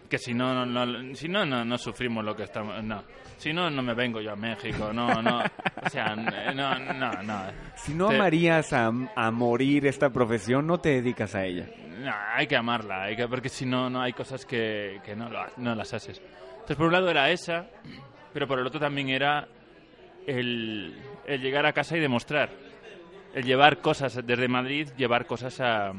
[0.10, 2.84] que si no, no, no- si no, no, no sufrimos lo que estamos...
[2.84, 3.04] No.
[3.38, 4.94] Si no, no me vengo yo a México.
[4.94, 5.40] No, no.
[5.84, 7.42] O sea, no, no, no.
[7.76, 11.68] Si no Te- amarías a, a morir esta profesión, no te dedicas a ella.
[12.00, 15.30] No, hay que amarla, hay que, porque si no, no hay cosas que, que no,
[15.58, 16.22] no las haces.
[16.54, 17.66] Entonces, por un lado era esa,
[18.34, 19.48] pero por el otro también era
[20.26, 22.50] el, el llegar a casa y demostrar.
[23.34, 25.92] El llevar cosas desde Madrid, llevar cosas a.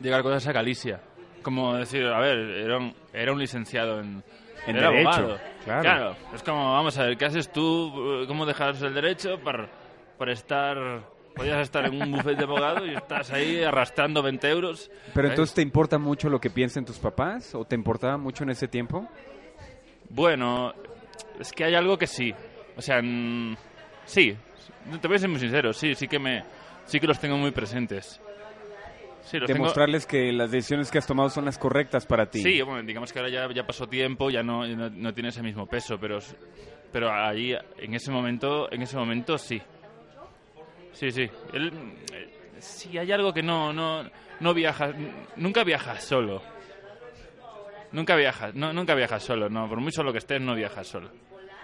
[0.00, 1.00] llevar cosas a Galicia.
[1.44, 4.24] Como decir, a ver, era un, era un licenciado en.
[4.66, 5.38] En era Derecho, abogado.
[5.64, 6.16] claro.
[6.34, 8.24] es como, vamos a ver, ¿qué haces tú?
[8.26, 9.68] ¿Cómo dejas el derecho para,
[10.18, 11.02] para estar.
[11.36, 14.90] Podías estar en un buffet de abogado y estás ahí arrastrando 20 euros.
[15.12, 15.30] Pero ¿eh?
[15.30, 17.54] entonces, ¿te importa mucho lo que piensen tus papás?
[17.54, 19.06] ¿O te importaba mucho en ese tiempo?
[20.08, 20.72] Bueno,
[21.38, 22.32] es que hay algo que sí.
[22.76, 23.00] O sea,
[24.06, 24.36] sí.
[25.00, 26.42] Te voy a ser muy sincero, sí, sí que me,
[26.86, 28.20] sí que los tengo muy presentes.
[29.24, 32.42] Sí, tengo- Demostrarles que las decisiones que has tomado son las correctas para ti.
[32.42, 35.42] Sí, bueno, digamos que ahora ya, ya pasó tiempo, ya no, no, no tiene ese
[35.42, 36.18] mismo peso, pero,
[36.92, 39.60] pero ahí, en ese momento, en ese momento sí.
[40.92, 41.28] Sí, sí.
[41.52, 41.72] Él,
[42.58, 44.08] sí, hay algo que no, no,
[44.40, 44.94] no viajas,
[45.36, 46.42] nunca viajas solo.
[47.92, 51.10] Nunca viajas, no, nunca viajas solo, no, por muy solo que estés, no viajas solo.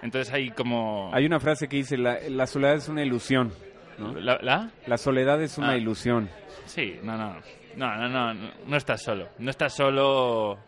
[0.03, 1.11] Entonces hay como...
[1.13, 3.53] Hay una frase que dice, la, la soledad es una ilusión.
[4.01, 4.13] ¿No?
[4.21, 4.39] ¿La?
[4.43, 4.71] la?
[4.87, 5.77] La soledad es una Ah.
[5.77, 6.29] ilusión.
[6.67, 7.37] Sí, no, no,
[7.77, 10.59] no, no, no, no, no estás solo, no estás solo,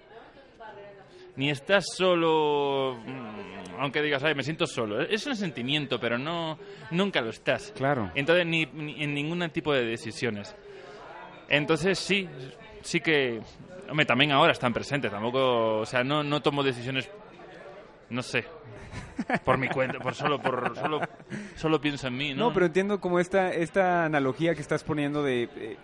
[1.37, 6.59] ni estás solo, mm, aunque digas, ay, me siento solo, es un sentimiento, pero no,
[6.91, 7.73] nunca lo estás.
[7.77, 8.11] Claro.
[8.15, 10.55] Entonces, ni, ni en ningún tipo de decisiones.
[11.49, 12.29] Entonces, sí,
[12.83, 13.41] sí que,
[13.89, 17.11] hombre, también ahora están presentes, tampoco, o sea, no, no tomo decisiones,
[18.11, 18.45] no sé,
[19.45, 21.01] por mi cuenta, por solo, por solo,
[21.57, 22.49] solo pienso en mí, ¿no?
[22.49, 25.45] No, pero entiendo como esta, esta analogía que estás poniendo de...
[25.57, 25.77] eh,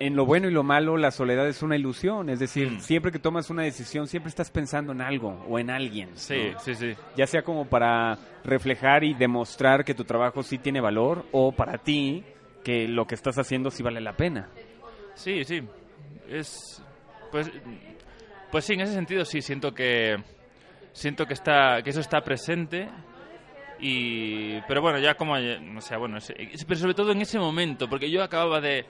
[0.00, 2.28] en lo bueno y lo malo, la soledad es una ilusión.
[2.28, 2.80] Es decir, Mm.
[2.80, 6.08] siempre que tomas una decisión, siempre estás pensando en algo o en alguien.
[6.14, 6.58] Sí, ¿no?
[6.58, 6.92] sí, sí.
[7.16, 11.78] Ya sea como para reflejar y demostrar que tu trabajo sí tiene valor o para
[11.78, 12.24] ti
[12.64, 14.48] que lo que estás haciendo sí vale la pena.
[15.14, 15.62] Sí, sí.
[16.28, 16.82] Es
[17.30, 17.48] pues
[18.50, 20.16] pues sí, en ese sentido sí siento que
[20.92, 22.88] siento que está que eso está presente
[23.80, 26.18] y pero bueno, ya como o sea, bueno,
[26.66, 28.80] pero sobre todo en ese momento, porque yo acababa de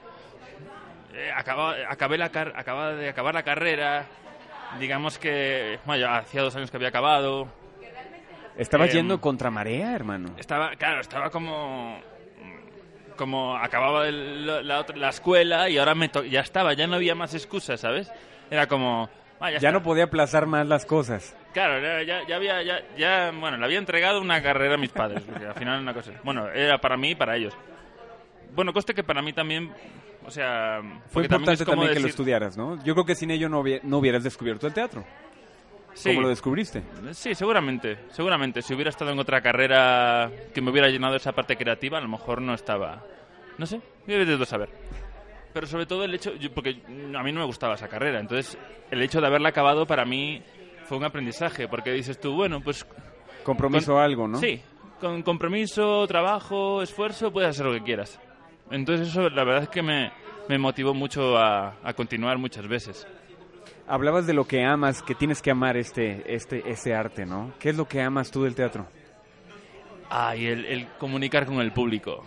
[1.15, 4.07] eh, acababa acabé la car- acababa de acabar la carrera,
[4.79, 7.49] digamos que bueno, ya hacía dos años que había acabado,
[8.55, 10.35] Estabas Em, yendo contra marea, hermano.
[10.37, 11.99] estaba, claro, estaba como
[13.17, 16.87] como acababa el- la, la otra- la escuela y ahora me to- ya estaba, ya
[16.87, 18.11] no había más excusas, ¿sabes?
[18.51, 19.09] Era como,
[19.41, 21.35] ah, ya, no podía aplazar más las cosas.
[21.53, 25.23] Claro, ya, ya, había, ya, ya, bueno, le había entregado una carrera a mis padres,
[25.23, 27.55] porque al final una cosa, bueno, era para mí y para ellos.
[28.55, 29.71] Bueno, coste que para mí también,
[30.25, 32.83] o sea, Fue también importante también que lo estudiaras, ¿no?
[32.85, 35.05] Yo creo que sin ello no, no hubieras descubierto el teatro.
[35.95, 36.09] Sí.
[36.09, 36.83] ¿Cómo lo descubriste?
[37.13, 38.63] Sí, seguramente, seguramente.
[38.63, 42.09] Si hubiera estado en otra carrera que me hubiera llenado esa parte creativa, a lo
[42.09, 43.05] mejor no estaba...
[43.59, 44.71] No sé, yo de saber.
[45.53, 46.79] Pero sobre todo el hecho, yo- porque
[47.15, 48.57] a mí no me gustaba esa carrera, entonces
[48.91, 50.43] el hecho de haberla acabado para mí
[50.93, 52.87] fue un aprendizaje, porque dices tú, bueno, pues
[53.45, 54.37] Compromiso algo, ¿no?
[54.39, 54.61] sí,
[55.01, 58.21] con compromiso, trabajo, esfuerzo, puedes hacer lo que quieras.
[58.71, 60.13] Entonces eso la verdad es que me,
[60.51, 63.07] me motivó mucho a, a continuar muchas veces.
[63.87, 67.55] Hablabas de lo que amas, que tienes que amar este, este, este arte, ¿no?
[67.59, 68.87] ¿Qué es lo que amas tú del teatro?
[70.11, 72.23] Ah, y el, el comunicar con el público.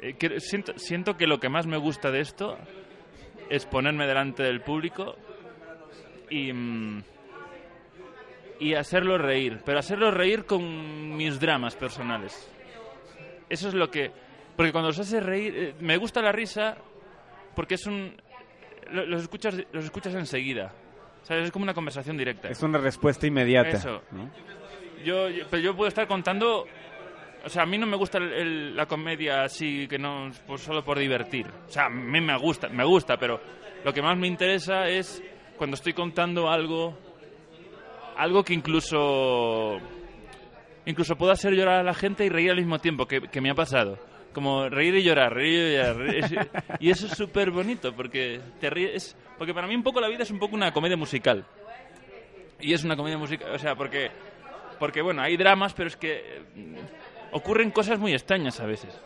[0.00, 2.56] Eh, que- siento, siento que lo que más me gusta de esto
[3.50, 5.16] es ponerme delante del público
[6.32, 6.52] y,
[8.60, 12.48] y hacerlo reír, pero hacerlo reír con mis dramas personales.
[13.48, 14.10] Eso es lo que...
[14.56, 16.76] Porque cuando los haces reír, eh, me gusta la risa
[17.54, 18.14] porque es un...
[18.90, 20.72] lo- Los escuchas, los escuchas enseguida.
[21.22, 21.44] ¿Sabes?
[21.46, 22.48] Es como una conversación directa.
[22.48, 23.70] Es una respuesta inmediata.
[23.70, 24.02] Eso.
[24.12, 24.30] ¿no?
[25.04, 26.66] Yo, yo- pero yo puedo estar contando.
[27.44, 30.60] O sea, a mí no me gusta el- el- la comedia así que no pues
[30.62, 31.46] solo por divertir.
[31.66, 33.40] O sea, a mí me gusta, me gusta, pero
[33.84, 35.22] lo que más me interesa es
[35.62, 36.98] cuando estoy contando algo,
[38.16, 39.78] algo que incluso,
[40.86, 43.48] incluso pueda hacer llorar a la gente y reír al mismo tiempo, que, que me
[43.48, 43.96] ha pasado.
[44.32, 45.96] Como reír y llorar, reír y llorar.
[45.98, 46.48] reír-
[46.80, 49.16] y eso es súper bonito porque te ríes.
[49.38, 51.44] Porque para mí un poco la vida es un poco una comedia musical.
[52.58, 54.10] Y es una comedia musical, o sea, porque,
[54.80, 59.00] porque bueno, hay dramas, pero es que mm, ocurren cosas muy extrañas a veces.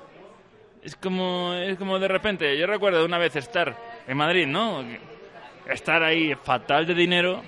[0.82, 3.76] Es como, es como de repente, yo recuerdo una vez estar
[4.08, 4.82] en Madrid, ¿no?
[5.68, 7.42] Estar ahí fatal de dinero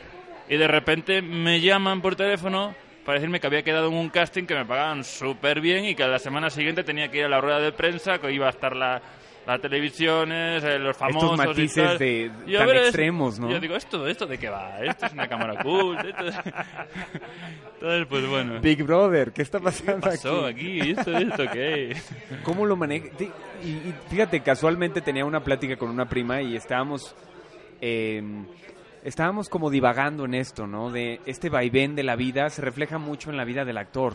[0.48, 4.44] y de repente me llaman por teléfono para decirme que había quedado en un casting
[4.44, 7.28] que me pagaban súper bien y que a la semana siguiente tenía que ir a
[7.28, 9.00] la rueda de prensa, que iba a estar la,
[9.46, 11.98] la televisiones, eh, los famosos Estos y matices tal.
[11.98, 13.50] de- Y yo, tan extremos, ¿no?
[13.50, 14.78] Yo digo, ¿esto, ¿esto de qué va?
[14.85, 16.02] ¿Esto es una cámara oculta?
[16.09, 16.37] Esto es-
[17.74, 18.61] Entonces, pues bueno.
[18.61, 20.81] Big Brother, ¿qué está ¿Qué pasando pasó aquí?
[20.81, 20.90] aquí?
[20.90, 21.96] ¿Esto, esto qué?
[22.42, 23.07] ¿Cómo lo maneja?
[23.64, 27.14] Y, y fíjate, casualmente tenía una plática con una prima y estábamos,
[27.80, 28.22] eh,
[29.04, 30.90] estábamos como divagando en esto, ¿no?
[30.90, 34.14] De este vaivén de la vida se refleja mucho en la vida del actor.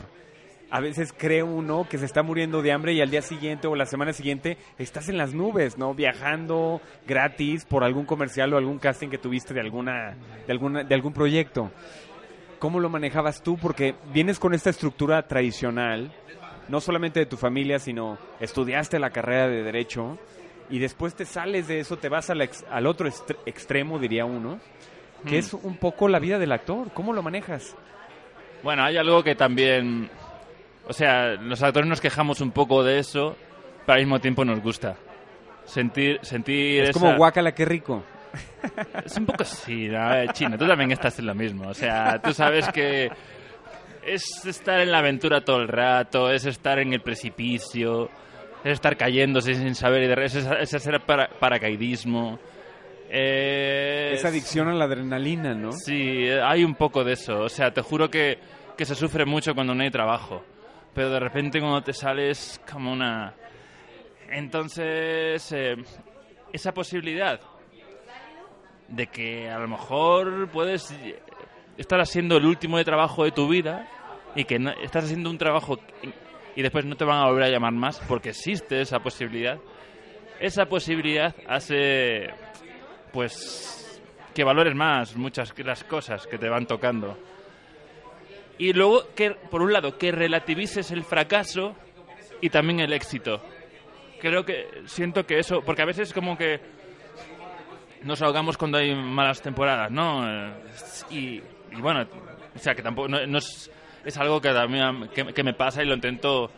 [0.70, 3.76] A veces cree uno que se está muriendo de hambre y al día siguiente o
[3.76, 5.94] la semana siguiente estás en las nubes, ¿no?
[5.94, 10.16] Viajando gratis por algún comercial o algún casting que tuviste de alguna,
[10.48, 11.72] de alguna, de algún proyecto.
[12.58, 13.58] ¿Cómo lo manejabas tú?
[13.58, 16.12] Porque vienes con esta estructura tradicional,
[16.70, 20.18] no solamente de tu familia, sino estudiaste la carrera de derecho
[20.70, 23.08] y después te sales de eso, te vas al, ex- al otro
[23.46, 24.60] extremo, diría uno,
[25.26, 25.40] que Mm.
[25.40, 26.92] es un poco la vida del actor.
[26.94, 27.76] ¿Cómo lo manejas?
[28.64, 30.10] Bueno, hay algo que también...
[30.88, 33.36] O sea, los actores nos quejamos un poco de eso,
[33.86, 34.96] pero al mismo tiempo nos gusta.
[35.66, 38.04] Sentir, sentir Es esa- como guácala, qué rico.
[39.06, 40.26] Es un poco así, ¿no?
[40.34, 41.70] Chino, tú también estás en lo mismo.
[41.70, 43.10] O sea, tú sabes que
[44.06, 48.10] es estar en la aventura todo el rato, es estar en el precipicio,
[48.64, 52.40] es estar cayéndose sin saber, y de re- es, es hacer para- paracaidismo.
[53.10, 55.72] Es adicción a la adrenalina, ¿no?
[55.72, 57.42] Sí, hay un poco de eso.
[57.42, 58.40] O sea, te juro que,
[58.76, 60.44] que se sufre mucho cuando no hay trabajo.
[60.96, 63.34] Pero de repente cuando te sales como una...
[64.32, 65.76] Entonces, eh,
[66.52, 67.40] esa posibilidad
[68.88, 70.96] de que a lo mejor puedes
[71.78, 73.88] estar haciendo el último de trabajo de tu vida
[74.36, 75.78] y que no- estás haciendo un trabajo
[76.56, 79.58] y después no te van a volver a llamar más porque existe esa posibilidad.
[80.40, 82.30] Esa posibilidad hace
[83.12, 84.02] pues
[84.34, 87.18] que valores más muchas las cosas que te van tocando.
[88.58, 91.76] Y luego que por un lado que relativices el fracaso
[92.42, 93.42] y también el éxito.
[94.20, 96.60] Creo que siento que eso, porque a veces como que
[98.04, 100.24] nos ahogamos cuando hay malas temporadas, ¿no?
[100.28, 100.54] Eh,
[101.10, 102.06] Y, y bueno,
[102.56, 103.72] o sea que tampoco no, no es,
[104.06, 106.52] es algo que también que, que me pasa y lo intento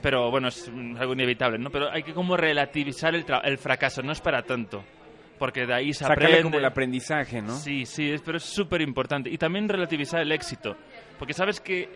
[0.00, 1.70] pero bueno, es algo inevitable, ¿no?
[1.70, 4.82] Pero hay que como relativizar el, tra- el fracaso, no es para tanto,
[5.38, 6.42] porque de ahí se Sacarle aprende.
[6.42, 7.54] como el aprendizaje, ¿no?
[7.56, 9.30] Sí, sí, es- pero es súper importante.
[9.30, 10.76] Y también relativizar el éxito.
[11.20, 11.88] Porque sabes que,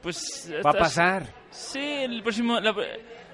[0.00, 0.48] pues...
[0.64, 1.24] Va a pasar.
[1.50, 2.60] Sí, el próximo...
[2.60, 2.72] la-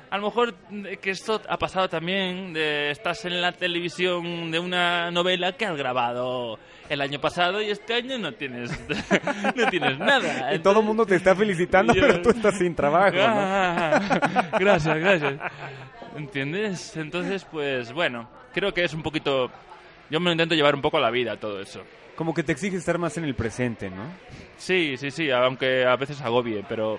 [0.09, 0.55] a lo mejor
[0.87, 5.67] eh, que esto ha pasado también, de, estás en la televisión de una novela que
[5.67, 8.71] has grabado el año pasado y este año no tienes,
[9.57, 10.55] no tienes nada.
[10.55, 14.59] Y todo el mundo te está felicitando, Yo- pero tú estás sin trabajo, ¿no?
[14.59, 15.35] Gracias, gracias.
[16.17, 16.97] ¿Entiendes?
[16.97, 19.51] Entonces, pues bueno, creo que es un poquito...
[20.09, 21.83] Yo me lo intento llevar un poco a la vida todo eso.
[22.15, 24.05] Como que te exige estar más en el presente, ¿no?
[24.57, 26.97] Sí, sí, sí, aunque a veces agobie, pero,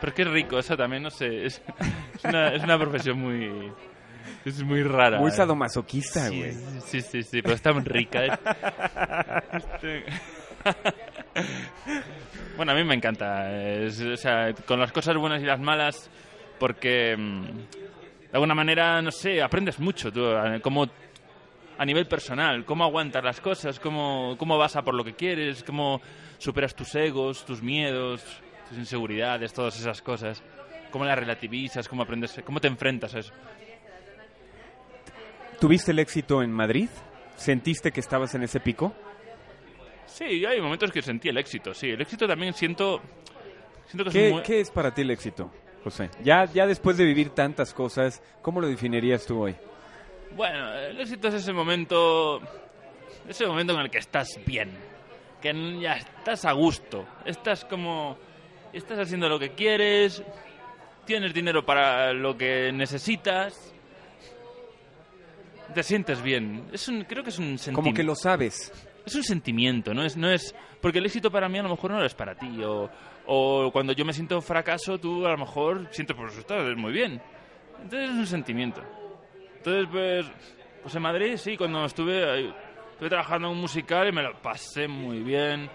[0.00, 1.62] pero es que es rico, eso también, no sé, es,
[2.16, 3.72] es, una, es una profesión muy...
[4.44, 5.18] Es muy rara.
[5.18, 5.34] Muy ¿eh?
[5.34, 6.52] sadomasoquista, Sí, güey.
[6.86, 8.24] sí, sí, sí, pero está muy rica.
[8.24, 8.30] ¿eh?
[12.56, 13.50] Bueno, a mí me encanta.
[13.84, 16.10] es- o sea, con las cosas buenas y las malas,
[16.58, 20.86] porque mm, de alguna manera, no sé, aprendes mucho tú, a- como
[21.78, 25.62] a nivel personal, cómo aguantas las cosas, cómo, cómo vas a por lo que quieres,
[25.64, 26.02] cómo
[26.38, 28.22] superas tus egos, tus miedos,
[28.68, 30.42] tus inseguridades, todas esas cosas,
[30.90, 33.32] cómo las relativizas, cómo aprendes, cómo te enfrentas a eso.
[35.60, 36.88] ¿Tuviste el éxito en Madrid?
[37.36, 38.92] ¿Sentiste que estabas en ese pico?
[40.06, 41.90] Sí, hay momentos que sentí el éxito, sí.
[41.90, 43.00] El éxito también siento...
[43.86, 45.50] siento que es ¿Qué, muy- qué es para ti el éxito,
[45.84, 46.10] José?
[46.22, 49.54] Ya, ya después de vivir tantas cosas, ¿cómo lo definirías tú hoy?
[50.36, 52.40] Bueno, el éxito es ese momento...
[53.28, 54.70] Ese momento en el que estás bien.
[55.40, 57.06] Que ya estás a gusto.
[57.24, 58.16] Estás como...
[58.72, 60.22] Estás haciendo lo que quieres.
[61.04, 63.69] Tienes dinero para lo que necesitas.
[65.74, 66.64] Te sientes bien.
[66.72, 67.82] Es un, creo que es un sentimiento.
[67.82, 68.72] Como que lo sabes.
[69.06, 70.04] es un sentimiento, ¿no?
[70.04, 72.34] Es, no es porque el éxito para mí a lo mejor no lo es para
[72.34, 72.88] ti o,
[73.26, 76.92] o cuando yo me siento fracaso tú a lo mejor sientes por eso estás muy
[76.92, 77.20] bien.
[77.82, 78.82] Entonces es un sentimiento.
[79.58, 80.26] Entonces pues
[80.82, 82.48] pues en Madrid sí cuando estuve
[82.92, 85.68] estuve trabajando en un musical y me lo pasé muy bien.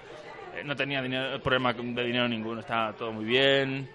[0.56, 3.90] Eh, No tenía dinero, problema de dinero ninguno, estaba todo muy bien.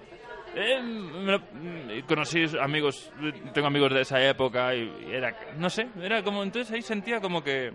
[0.54, 3.12] Eh, lo- mm, conocí amigos,
[3.54, 7.20] tengo amigos de esa época y, y era, no sé, era como, entonces ahí sentía
[7.20, 7.72] como que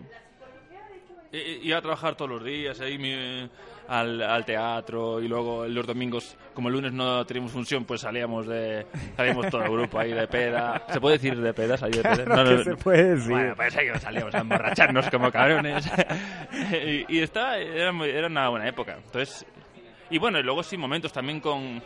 [1.64, 3.50] Iba a trabajar todos los días ahí mi-
[3.90, 8.48] al, al teatro y luego los domingos, como el lunes no teníamos función, pues salíamos
[8.48, 8.86] de
[9.18, 10.86] salíamos todo el grupo ahí de peda.
[10.88, 11.76] ¿Se puede decir de peda?
[11.76, 12.24] ¿Salir de peda?
[12.26, 13.32] Claro que se puede decir.
[13.32, 15.86] Bueno, pues ahí salíamos a emborracharnos como cabrones.
[16.72, 18.96] y, y estaba, era, muy- era una buena época.
[19.04, 19.46] Entonces,
[20.10, 21.82] y bueno, y luego sí, momentos también con,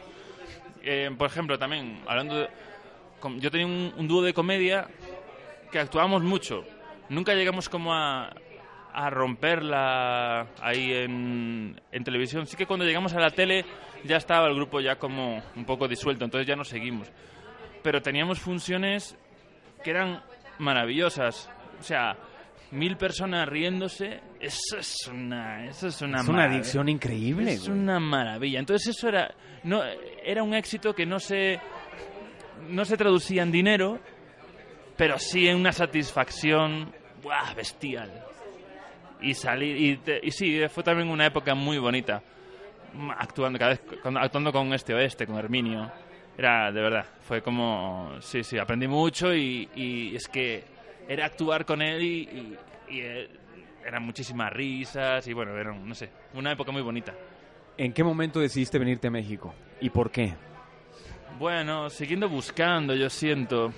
[0.84, 2.50] eh, por ejemplo, también hablando de,
[3.38, 4.88] yo tenía un, un dúo de comedia
[5.72, 6.64] que actuábamos mucho.
[7.10, 8.34] Nunca llegamos como a,
[8.94, 12.46] a romperla ahí en, en televisión.
[12.46, 13.66] Sí que cuando llegamos a la tele
[14.04, 17.12] ya estaba el grupo ya como un poco disuelto, entonces ya no seguimos.
[17.84, 19.18] Pero teníamos funciones
[19.84, 20.24] que eran
[20.60, 21.50] maravillosas.
[21.80, 22.18] O sea,
[22.72, 27.80] mil personas riéndose, eso es una, eso es una, Es una adicción increíble, Es güey.
[27.80, 28.60] una maravilla.
[28.60, 29.34] Entonces eso era,
[29.64, 29.82] no,
[30.24, 31.60] era un éxito que no se,
[32.70, 34.00] no se traducía en dinero,
[34.98, 36.92] pero sí en una satisfacción
[37.24, 37.54] ¡buah!
[37.54, 38.12] bestial.
[39.22, 42.24] Y salir, y, te- y sí, fue también una época muy bonita.
[42.94, 43.82] Mm, Actuando cada vez,
[44.16, 45.92] actuando con este oeste, con Herminio.
[46.38, 50.64] Era, de verdad, fue como, sí, sí, aprendí mucho y, y es que
[51.10, 52.58] era actuar con él y, y-
[52.92, 53.30] y, eh,
[53.90, 57.14] eran muchísimas risas y bueno, no sé, una época muy bonita.
[57.78, 59.54] ¿En qué momento decidiste venirte a México?
[59.82, 60.34] ¿Y por qué?
[61.38, 63.74] Bueno, siguiendo buscando, yo siento,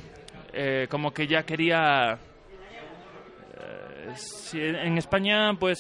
[0.54, 2.18] eh, como que ya quería...
[3.58, 5.80] eh, si en España, pues...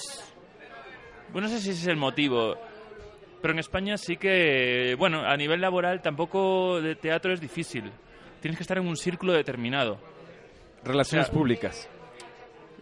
[1.33, 2.55] Bueno, no sé si ese es el motivo,
[3.41, 7.91] pero en España sí que, bueno, a nivel laboral tampoco de teatro es difícil.
[8.41, 9.97] Tienes que estar en un círculo determinado.
[10.83, 11.89] Relaciones O sea, públicas.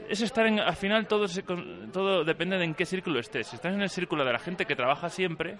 [0.07, 1.25] Es estar en, al final todo,
[1.91, 3.47] todo depende de en qué círculo estés.
[3.47, 5.57] Si estás en el círculo de la gente que trabaja siempre,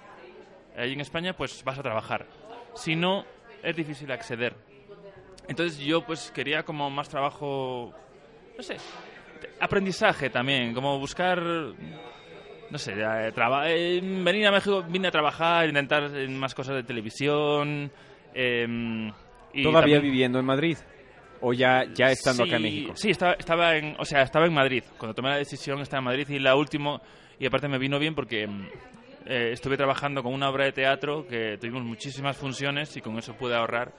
[0.78, 2.26] ahí en España, pues vas a trabajar.
[2.74, 3.26] Si no,
[3.62, 4.56] es difícil acceder.
[5.48, 7.94] Entonces yo pues quería como más trabajo,
[8.58, 8.78] no sé,
[9.60, 16.04] aprendizaje también, como buscar, no sé, eh, eh, venir a México, vine a trabajar, intentar
[16.16, 17.92] en más cosas de televisión.
[18.34, 19.12] em,
[19.54, 20.78] y ¿Todavía también- viviendo en Madrid?
[21.42, 22.94] ¿O ya, ya estando acá en México?
[22.96, 24.84] Sí, estaba, estaba en, o sea, estaba en Madrid.
[24.98, 27.02] Cuando tomé la decisión estaba en Madrid y la última,
[27.40, 28.68] y aparte me vino bien porque mm,
[29.26, 33.34] eh, estuve trabajando con una obra de teatro que tuvimos muchísimas funciones y con eso
[33.36, 33.94] pude ahorrar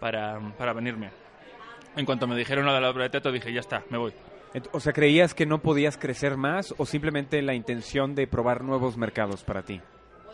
[0.00, 1.10] para, para venirme.
[1.96, 4.12] En cuanto me dijeron lo de la obra de teatro dije, ya está, me voy.
[4.72, 8.96] O sea, ¿creías que no podías crecer más o simplemente la intención de probar nuevos
[8.96, 9.80] mercados para ti?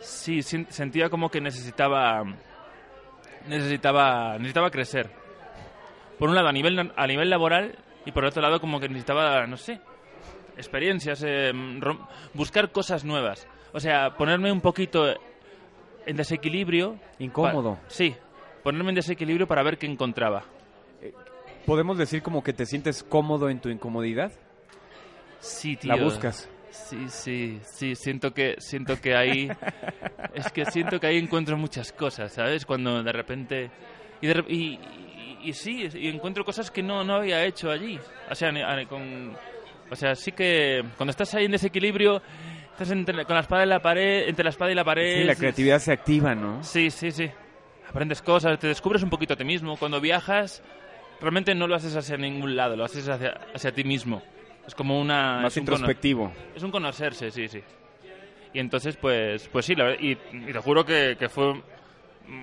[0.01, 2.23] Sí, sentía como que necesitaba,
[3.47, 5.09] necesitaba, necesitaba crecer.
[6.19, 9.47] Por un lado a nivel, a nivel laboral y por otro lado como que necesitaba,
[9.47, 9.79] no sé,
[10.57, 11.51] experiencias, eh,
[12.33, 13.47] buscar cosas nuevas.
[13.73, 15.05] O sea, ponerme un poquito
[16.05, 16.99] en desequilibrio.
[17.19, 17.79] Incómodo.
[17.87, 18.15] sí,
[18.63, 20.43] ponerme en desequilibrio para ver qué encontraba.
[21.65, 24.31] ¿Podemos decir como que te sientes cómodo en tu incomodidad?
[25.39, 25.95] Sí, tío.
[25.95, 26.49] ¿La buscas?
[26.71, 29.49] Sí, sí, sí, siento que, siento que ahí,
[30.33, 32.65] es que siento que ahí encuentro muchas cosas, ¿sabes?
[32.65, 33.71] Cuando de repente,
[34.21, 34.79] y, de y,
[35.43, 37.99] y- sí, y encuentro cosas que no, no había hecho allí.
[38.29, 38.51] O sea,
[38.87, 39.35] con,
[39.89, 42.21] o sea, sí que cuando estás ahí en desequilibrio,
[42.71, 45.19] estás entre- con la espada y la pared, entre la espada y la pared.
[45.21, 46.63] Sí, la es- creatividad se activa, ¿no?
[46.63, 47.29] Sí, sí, sí.
[47.89, 49.75] Aprendes cosas, te descubres un poquito a ti mismo.
[49.77, 50.61] Cuando viajas,
[51.19, 54.21] realmente no lo haces hacia ningún lado, lo haces hacia, hacia ti mismo.
[54.67, 55.39] Es como una...
[55.41, 56.31] Más es un introspectivo.
[56.55, 57.63] es un conocerse, sí, sí.
[58.53, 61.59] Y entonces, pues, pues sí, la verdad, y, y te juro que, que fue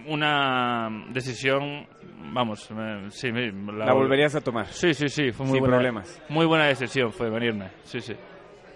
[0.07, 1.87] una decisión,
[2.33, 4.67] vamos, me- sí, La volverías a tomar.
[4.69, 6.23] Sí, sí, sí, fue muy Sin buena, problemas.
[6.29, 8.15] Muy buena decisión fue venirme, sí, sí.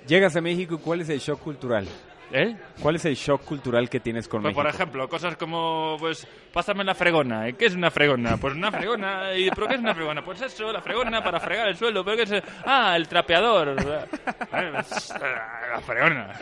[0.06, 1.86] Llegas a México y ¿cuál es el shock cultural?
[2.32, 2.56] ¿Eh?
[2.80, 4.62] ¿Cuál es el shock cultural que tienes con Pues, México?
[4.62, 7.48] por ejemplo, cosas como, pues, pásame la fregona.
[7.48, 8.36] ¿Y ¿Qué es una fregona?
[8.36, 9.34] Pues una fregona.
[9.34, 10.22] ¿Y pero qué es una fregona?
[10.22, 12.04] Pues eso, la fregona para fregar el suelo.
[12.04, 12.42] ¿Pero qué es?
[12.64, 13.74] Ah, el trapeador.
[13.80, 16.32] Eh, La fregona.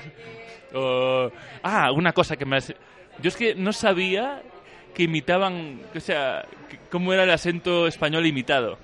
[0.75, 1.31] O-
[1.63, 2.57] ah, una cosa que me...
[2.59, 2.77] hace-
[3.21, 4.43] Yo es que no sabía
[4.95, 6.45] que imitaban, o sea,
[6.91, 8.79] cómo era el acento español imitado.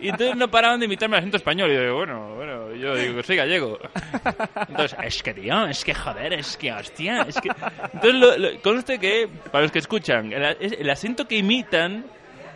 [0.00, 1.70] Y entonces no paraban de imitarme el acento español.
[1.70, 3.78] Y yo digo, bueno, bueno, yo digo soy gallego.
[4.68, 7.50] Entonces, es que tío, es que joder, es que hostia, es que...
[7.92, 12.06] Entonces, lo, lo- conste que, para los que escuchan, el, es- el acento que imitan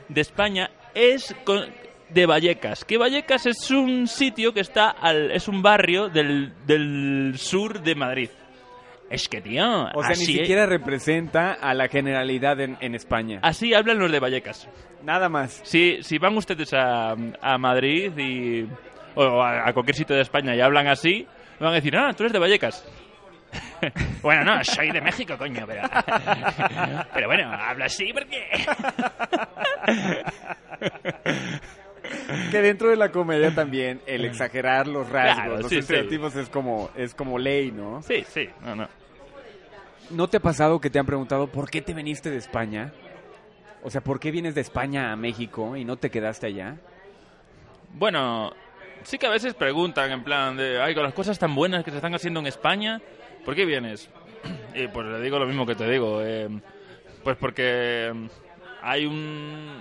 [0.08, 1.66] de España es con-
[2.08, 2.86] de Vallecas.
[2.86, 5.30] Que Vallecas es un sitio que está al...
[5.30, 8.30] es un barrio del, del sur de Madrid.
[9.10, 13.40] Es que tío, O sea, ni así, siquiera representa a la generalidad en, en España.
[13.42, 14.68] así hablan los de Vallecas.
[15.02, 15.60] Nada más.
[15.64, 18.66] Si, si van ustedes a, a Madrid y,
[19.14, 21.26] o a, a cualquier sitio de España y hablan así,
[21.58, 22.86] van a decir, ah, tú eres de Vallecas.
[24.22, 25.82] bueno, no, soy de México, coño, pero...
[27.14, 28.46] pero bueno, habla así porque...
[32.50, 35.78] Que dentro de la comedia también el exagerar los rasgos, Claro, los sí, sí.
[35.80, 38.02] estereotipos es como es como ley, ¿no?
[38.02, 38.88] sí, sí, no, no.
[40.10, 42.92] ¿No te ha pasado que te han preguntado por qué te viniste de España?
[43.82, 46.76] O sea, ¿por qué vienes de España a México y no te quedaste allá?
[47.92, 48.52] Bueno,
[49.02, 51.90] sí que a veces preguntan en plan de, ay, con las cosas tan buenas que
[51.90, 53.00] se están haciendo en España,
[53.44, 54.08] ¿por qué vienes?
[54.74, 56.48] Y pues le digo lo mismo que te digo, eh,
[57.24, 58.26] pues porque mm,
[58.82, 59.80] hay un...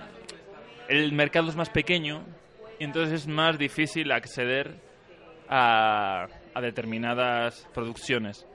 [0.88, 2.22] El mercado es más pequeño
[2.78, 4.76] y entonces es más difícil acceder
[5.48, 8.46] a, a determinadas producciones.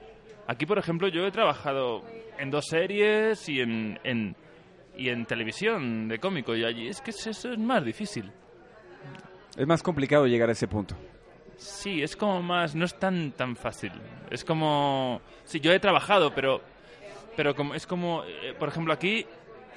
[0.46, 2.02] Aquí, por ejemplo, yo he trabajado
[2.38, 4.36] en dos series y en, en-
[4.96, 8.30] y en televisión de cómico y allí es que es- eso es más difícil.
[9.56, 10.96] Es más complicado llegar a ese punto.
[11.56, 13.92] Sí, es como más, no es tan tan fácil.
[14.30, 16.60] Es como, sí, yo he trabajado, pero,
[17.36, 19.24] pero como es como, eh, por ejemplo, aquí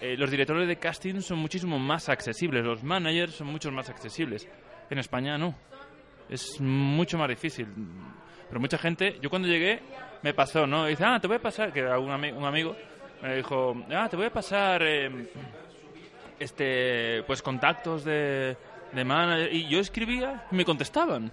[0.02, 4.48] eh, los directores de casting son muchísimo más accesibles, los managers son mucho más accesibles.
[4.90, 5.56] En España no,
[6.30, 7.68] es mucho más difícil.
[8.48, 9.82] Pero mucha gente, yo cuando llegué
[10.24, 10.86] me pasó, ¿no?
[10.86, 12.76] dice, ah, te voy a pasar, que un, ami- un amigo
[13.22, 15.30] me dijo, ah, te voy a pasar, eh,
[16.40, 18.56] este, pues contactos de,
[18.94, 21.32] de manager y yo escribía y me contestaban.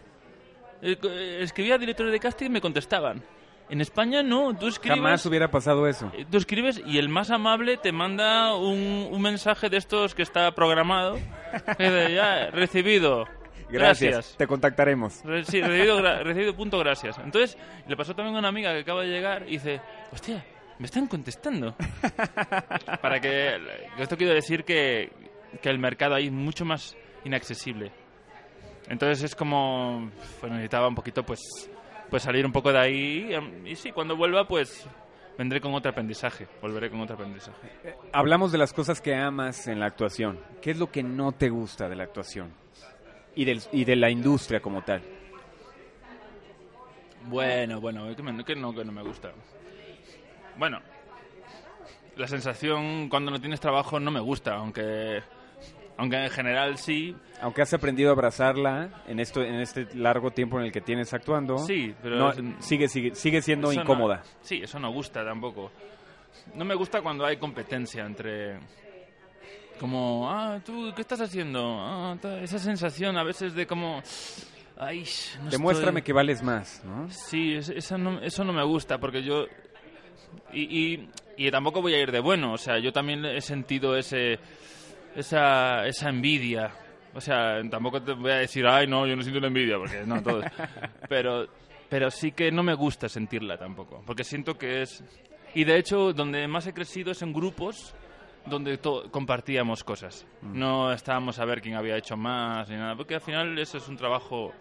[0.83, 3.23] Eh, eh, escribía a directores de casting y me contestaban.
[3.71, 4.99] En España no, tú escribes...
[4.99, 6.12] Jamás hubiera pasado eso.
[6.17, 10.23] Eh, Tú escribes y el más amable te manda un, un mensaje de estos que
[10.23, 11.19] está programado.
[11.79, 13.25] que ya, recibido.
[13.71, 14.35] Gracias.
[14.37, 15.23] Te contactaremos.
[15.25, 17.19] Re- Sí, recibido, gra- recibido punto gracias.
[17.19, 17.57] Entonces,
[17.89, 19.81] le pasó también a una amiga que acaba de llegar y dice,
[20.12, 20.45] hostia,
[20.79, 21.75] me están contestando.
[23.01, 23.57] Para que...
[23.99, 25.11] Esto quiero decir que,
[25.62, 27.91] que el mercado ahí es mucho más inaccesible.
[28.89, 30.11] Entonces es como...
[30.41, 31.41] Pues necesitaba un poquito, pues,
[32.11, 33.35] pues salir un poco de ahí.
[33.35, 34.87] em, Y sí, cuando vuelva, pues
[35.39, 36.47] vendré con otro aprendizaje.
[36.63, 37.69] Volveré con otro aprendizaje.
[38.13, 40.39] Hablamos de las cosas que amas en la actuación.
[40.63, 42.53] ¿Qué es lo que no te gusta de la actuación?
[43.35, 45.03] Y, del, y de la industria como tal.
[47.27, 49.33] Bueno, bueno, que, me- que no, que no me gusta.
[50.57, 50.81] Bueno,
[52.17, 55.23] la sensación cuando no tienes trabajo no me gusta, aunque,
[55.97, 57.14] aunque en general sí.
[57.40, 61.12] Aunque has aprendido a abrazarla en esto en este largo tiempo en el que tienes
[61.14, 64.22] actuando, Sí, pero no, es- sigue, sigue, sigue siendo Eso no- incómoda.
[64.42, 65.70] sí, eso no gusta tampoco.
[66.55, 68.59] No me gusta cuando hay competencia entre...
[69.80, 71.78] Como, ah, tú, ¿qué estás haciendo?
[71.80, 74.03] Ah, esa sensación a veces de como...
[74.76, 75.05] Ay,
[75.42, 77.09] no Demuéstrame estoy- que vales más, ¿no?
[77.11, 79.47] Sí, es- no, eso no me gusta porque yo...
[80.53, 80.62] Y,
[80.95, 84.38] y, y tampoco voy a ir de bueno, o sea, yo también he sentido ese,
[85.15, 86.71] esa, esa envidia.
[87.15, 90.03] O sea, tampoco te voy a decir, ay, no, yo no siento la envidia, porque
[90.05, 90.45] no, todos.
[91.09, 91.47] pero,
[91.89, 95.05] pero sí que no me gusta sentirla tampoco, porque siento que es...
[95.55, 97.95] Y de hecho, donde más he crecido es en grupos
[98.47, 98.79] donde
[99.11, 100.27] compartíamos cosas.
[100.43, 103.89] No estábamos a ver quién había hecho más ni nada, porque al final eso es
[103.89, 104.53] un trabajo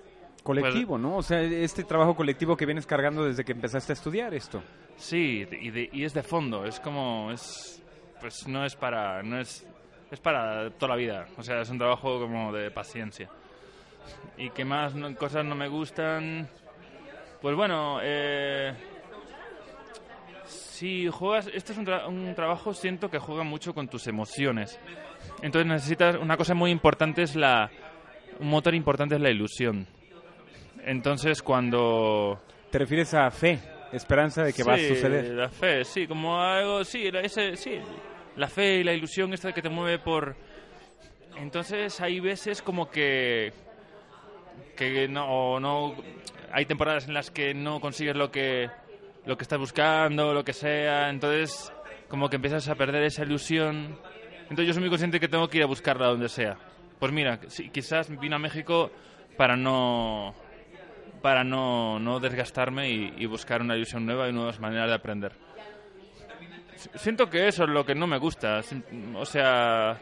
[0.43, 1.17] Colectivo, ¿no?
[1.17, 4.61] O sea, este trabajo colectivo que vienes cargando desde que empezaste a estudiar esto.
[4.97, 7.81] Sí, y, de- y es de fondo, es como, es,
[8.19, 9.65] pues no es para, no es,
[10.13, 13.29] es para toda la vida, o sea, es un trabajo como de paciencia.
[14.37, 16.47] Y que más no- cosas no me gustan,
[17.41, 18.73] pues bueno, eh,
[20.45, 24.79] si juegas, este es un, tra- un trabajo, siento que juega mucho con tus emociones.
[25.41, 27.69] Entonces necesitas, una cosa muy importante es la,
[28.39, 29.87] un motor importante es la ilusión.
[30.85, 32.41] Entonces cuando...
[32.69, 33.59] ¿Te refieres a fe,
[33.91, 35.25] esperanza de que va a suceder?
[35.35, 37.79] La fe, sí, como algo, sí, ese, sí,
[38.35, 40.35] la fe y la ilusión esta que te mueve por...
[41.37, 43.53] Entonces hay veces como que
[44.75, 45.95] que no, no
[46.51, 48.69] hay temporadas en las que no consigues lo que
[49.25, 51.71] lo que estás buscando, lo que sea, entonces
[52.09, 53.97] como que empiezas a perder esa ilusión.
[54.41, 56.57] Entonces yo soy muy consciente que tengo que ir a buscarla donde sea.
[56.99, 58.91] Pues mira, sí, quizás vine a México
[59.37, 60.35] para no
[61.21, 65.31] para no, no desgastarme y, y buscar una ilusión nueva y nuevas maneras de aprender.
[66.95, 68.61] Siento que eso es lo que no me gusta.
[69.15, 69.99] O sea,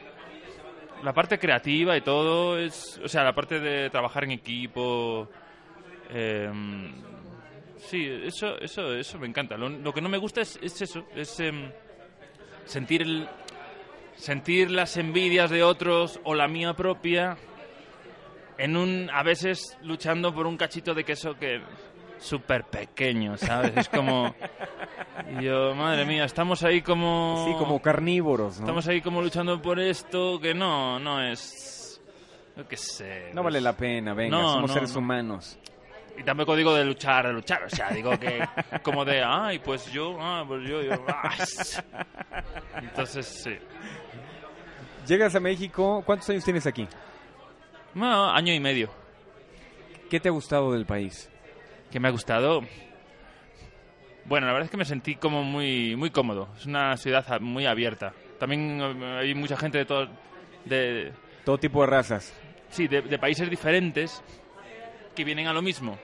[1.03, 5.30] la parte creativa y todo es, o sea, la parte de trabajar en equipo.
[6.09, 6.93] em,
[7.78, 9.57] sí, eso, eso, eso me encanta.
[9.57, 11.72] Lo, lo que no me gusta es, es eso, es em,
[12.65, 13.28] sentir el,
[14.15, 17.38] sentir las envidias de otros o la mía propia
[18.57, 21.61] en un a veces luchando por un cachito de queso que
[22.22, 23.74] súper pequeño, ¿sabes?
[23.76, 24.34] Es como
[25.38, 28.65] y yo, madre mía, estamos ahí como Sí, como carnívoros, ¿no?
[28.65, 32.01] Estamos ahí como luchando por esto que no, no es...
[32.55, 33.28] Yo qué sé.
[33.34, 34.99] No pues- vale la pena, venga, No, somos no, seres no.
[34.99, 35.57] humanos.
[36.17, 37.63] Y tampoco digo de luchar, de luchar.
[37.63, 38.45] O sea, digo que
[38.84, 40.93] como de, ay, pues yo, ah, pues yo, yo.
[41.07, 41.32] ah".
[42.82, 43.57] Entonces, sí.
[45.07, 46.88] Llegas a México, ¿cuántos años tienes aquí?
[47.93, 48.89] Bueno, año y medio.
[50.09, 51.30] ¿Qué te ha gustado del país?
[51.92, 52.62] Que me ha gustado.
[54.26, 56.50] Bueno, la verdad es que me sentí como muy, muy cómodo.
[56.58, 58.14] Es una ciudad muy abierta.
[58.39, 60.08] También eh, hay mucha gente de todo,
[60.66, 61.12] de,
[61.44, 62.34] Todo tipo de razas.
[62.70, 64.24] sí, de, de países diferentes
[65.16, 65.98] que vienen a lo mismo.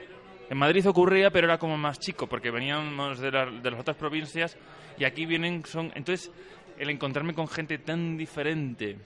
[0.50, 3.98] En Madrid ocurría, pero era como más chico, porque veníamos de, la- de las otras
[3.98, 4.58] provincias
[4.98, 5.92] y aquí vienen, son...
[5.96, 6.32] Entonces,
[6.80, 8.98] el encontrarme con gente tan diferente,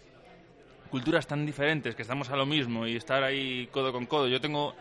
[0.89, 4.27] culturas tan diferentes, que estamos a lo mismo y estar ahí codo con codo.
[4.27, 4.73] Yo tengo...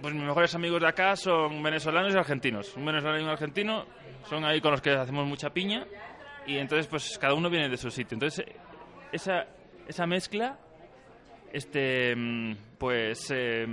[0.00, 2.74] Pues mis mejores amigos de acá son venezolanos y argentinos.
[2.76, 3.86] Un venezolano y un argentino
[4.28, 5.86] son ahí con los que hacemos mucha piña
[6.46, 8.14] y entonces pues cada uno viene de su sitio.
[8.16, 8.46] Entonces
[9.12, 9.46] esa,
[9.86, 10.58] esa mezcla
[11.54, 13.64] este mm, pues eh,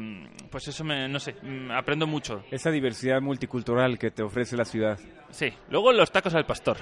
[0.50, 4.66] pues eso me no sé mm, aprendo mucho Esa diversidad multicultural que te ofrece la
[4.66, 5.00] ciudad.
[5.32, 6.78] sí luego los tacos al pastor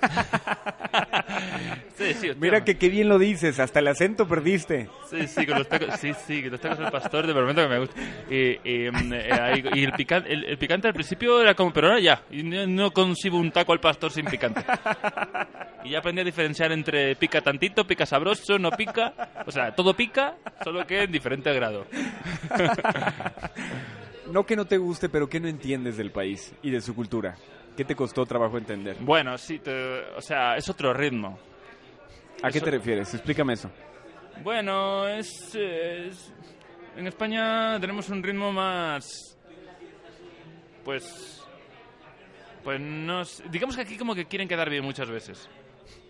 [1.96, 2.30] sí sí.
[2.38, 4.88] Mira que qué bien lo dices, hasta el acento perdiste.
[5.08, 7.68] Sí, sí, con los tacos, sí, sí, con los tacos al pastor, de momento que
[7.68, 8.00] me gusta.
[8.30, 11.88] Y, y, mm, eh, y el, picante, el, el picante al principio era como, pero
[11.88, 14.62] ahora ya, no concibo un taco al pastor sin picante.
[15.84, 19.12] Y ya aprendí a diferenciar entre pica tantito, pica sabroso, no pica.
[19.46, 21.86] O sea, todo pica, solo que en diferente grado.
[24.30, 27.34] No que no te guste, pero que no entiendes del país y de su cultura.
[27.76, 28.96] ¿Qué te costó trabajo entender?
[29.00, 31.38] Bueno, sí, te- o sea, es otro ritmo.
[32.42, 33.12] ¿A qué te refieres?
[33.12, 33.70] Explícame eso.
[34.42, 36.32] Bueno, es, es-
[36.96, 39.36] En España tenemos un ritmo más...
[40.84, 41.44] Pues...
[42.64, 43.24] Pues no...
[43.24, 45.48] sé- Digamos que aquí como que quieren quedar bien muchas veces.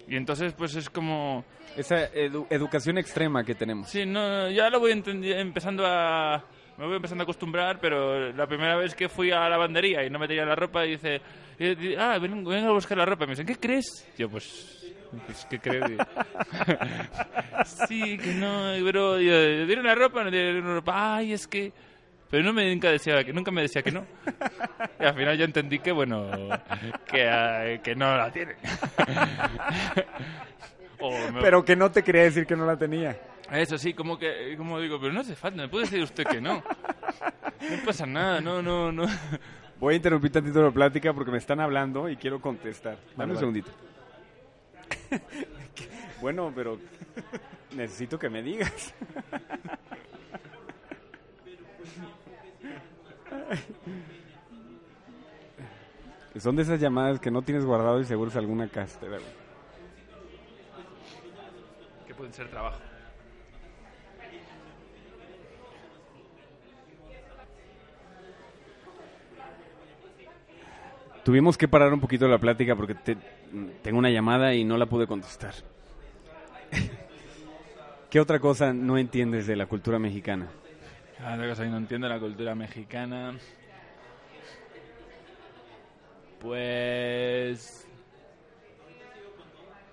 [0.09, 1.45] Y entonces pues es como...
[1.77, 3.89] Esa edu- educación extrema que tenemos.
[3.89, 6.45] Sí, no, ya lo voy empezando a...
[6.79, 10.11] Me voy empezando a acostumbrar, pero la primera vez que fui a la lavandería y
[10.11, 11.21] no me tenía la ropa, dice...
[11.59, 13.25] y Ah, ven, ven a buscar la ropa.
[13.25, 14.07] Y me dicen, ¿qué crees?
[14.19, 14.93] Yo, pues...
[15.27, 15.91] pues, ¿Qué crees?
[15.93, 15.97] Y-
[17.89, 19.21] sí, que no, pero...
[19.21, 20.25] Yo, ¿Dieron la ropa?
[20.25, 21.17] No dieron la ropa.
[21.17, 21.73] Ay, es que...
[22.33, 24.07] Pero no me, nunca, decía que, nunca me decía que no.
[24.99, 26.31] Y al final ya entendí que, bueno,
[27.07, 28.55] que, ah, que no la tiene.
[31.33, 33.21] Me- Pero que no te quería decir que no la tenía.
[33.51, 36.41] eso sí, como que, como digo, pero no hace falta, me puede decir usted que
[36.41, 36.55] no.
[36.55, 39.05] No pasa nada, no, no, no.
[39.79, 42.97] Voy a interrumpir tantito la plática porque me están hablando y quiero contestar.
[43.17, 43.39] Dame Vale, un vale.
[43.41, 43.71] segundito.
[46.23, 46.79] bueno, pero
[47.75, 48.95] necesito que me digas.
[56.41, 59.19] Son de esas llamadas que no tienes guardado y seguro es alguna castera.
[62.07, 62.79] Que pueden ser trabajo.
[71.25, 73.17] Tuvimos que parar un poquito la plática porque te-
[73.83, 75.55] tengo una llamada y no la pude contestar.
[78.11, 80.49] ¿Qué otra cosa no entiendes de la cultura mexicana?
[81.23, 83.35] Que no entiendo la cultura mexicana.
[86.41, 87.87] Pues.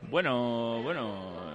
[0.10, 1.54] Bueno, bueno.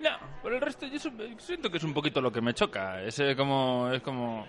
[0.00, 0.10] No,
[0.42, 0.98] por el resto yo
[1.38, 3.02] siento que es un poquito lo que me choca.
[3.02, 3.90] Es eh, como.
[3.92, 4.46] Es como.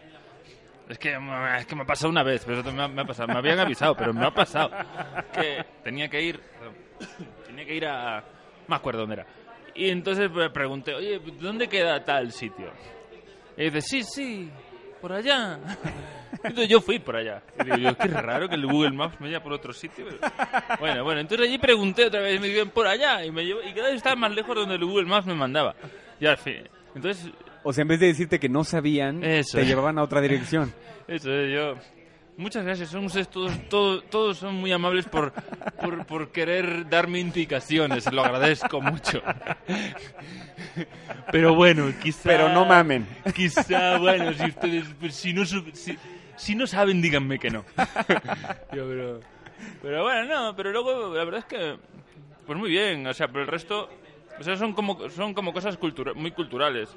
[0.87, 1.17] Es que,
[1.57, 3.03] es que me ha pasado una vez, pero me me.
[3.03, 4.71] Me habían avisado, pero me ha pasado.
[5.33, 6.39] Que tenía que ir.
[7.45, 8.23] Tenía que ir a.
[8.69, 9.25] Me acuerdo dónde era.
[9.75, 12.71] Y entonces pues, pregunté, oye, ¿dónde queda tal sitio?
[13.57, 14.51] Y dice, sí, sí,
[15.01, 15.59] por allá.
[16.43, 17.41] Entonces yo fui por allá.
[17.59, 20.05] Y digo, yo, qué raro que el Google Maps me lleva por otro sitio.
[20.79, 23.23] Bueno, bueno, entonces allí pregunté otra vez y me dijeron, por allá.
[23.23, 25.35] Y, me llevó, y cada vez estaba más lejos de donde el Google Maps me
[25.35, 25.73] mandaba.
[26.19, 27.31] Y al fin, entonces,
[27.63, 29.57] O sea, en vez de decirte que no sabían, Eso.
[29.57, 30.73] te llevaban a otra dirección.
[31.07, 31.75] eso es, yo...
[32.35, 35.31] Muchas gracias, son ustedes todos, todos, todos son muy amables por,
[35.79, 39.21] por, por querer darme indicaciones, lo agradezco mucho.
[41.31, 42.21] Pero bueno, quizá...
[42.23, 43.07] Pero no mamen.
[43.35, 45.95] Quizá, bueno, si ustedes, pues, si no, su- si,
[46.35, 47.65] si no saben, díganme que no.
[48.73, 49.19] Yo, pero,
[49.81, 51.77] pero bueno, no, pero luego la verdad es que,
[52.47, 53.89] pues muy bien, o sea, pero el resto,
[54.39, 56.89] o sea, son como, son como cosas cultura, muy culturales.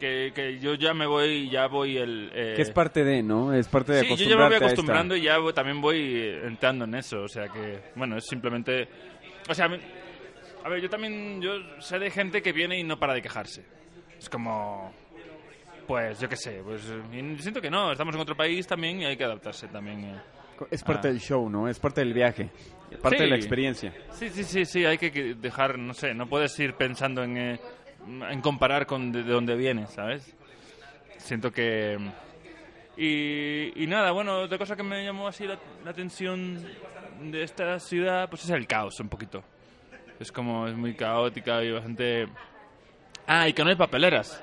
[0.00, 2.30] Que, que yo ya me voy, ya voy el...
[2.34, 3.52] eh, Que es parte de, ¿no?
[3.52, 6.46] Es parte de Sí, yo ya me voy acostumbrando y ya voy- también voy eh,
[6.46, 7.22] entrando en eso.
[7.22, 8.88] O sea que, bueno, es simplemente.
[9.48, 9.66] O sea,
[10.64, 11.40] a ver, yo también.
[11.42, 13.62] Yo sé de gente que viene y no para de quejarse.
[14.18, 14.92] Es como.
[15.86, 16.62] Pues yo qué sé.
[16.64, 16.82] Pues
[17.38, 17.92] siento que no.
[17.92, 20.04] Estamos en otro país también y hay que adaptarse también.
[20.04, 20.20] eh.
[20.70, 21.10] Es parte Ah.
[21.10, 21.68] del show, ¿no?
[21.68, 22.48] Es parte del viaje.
[23.02, 23.24] Parte Sí.
[23.24, 23.94] de la experiencia.
[24.12, 24.84] Sí, sí, sí, sí.
[24.84, 25.78] Hay que que dejar.
[25.78, 27.36] No sé, no puedes ir pensando en.
[27.36, 27.60] eh,
[28.06, 30.34] en comparar con de, de dónde vienes, ¿sabes?
[31.18, 31.98] Siento que.
[32.96, 36.62] Y, y nada, bueno, otra cosa que me llamó así la, la atención
[37.22, 39.42] de esta ciudad, pues es el caos un poquito.
[40.18, 42.28] Es como, es muy caótica y bastante...
[43.26, 44.42] Ah, y que no hay papeleras.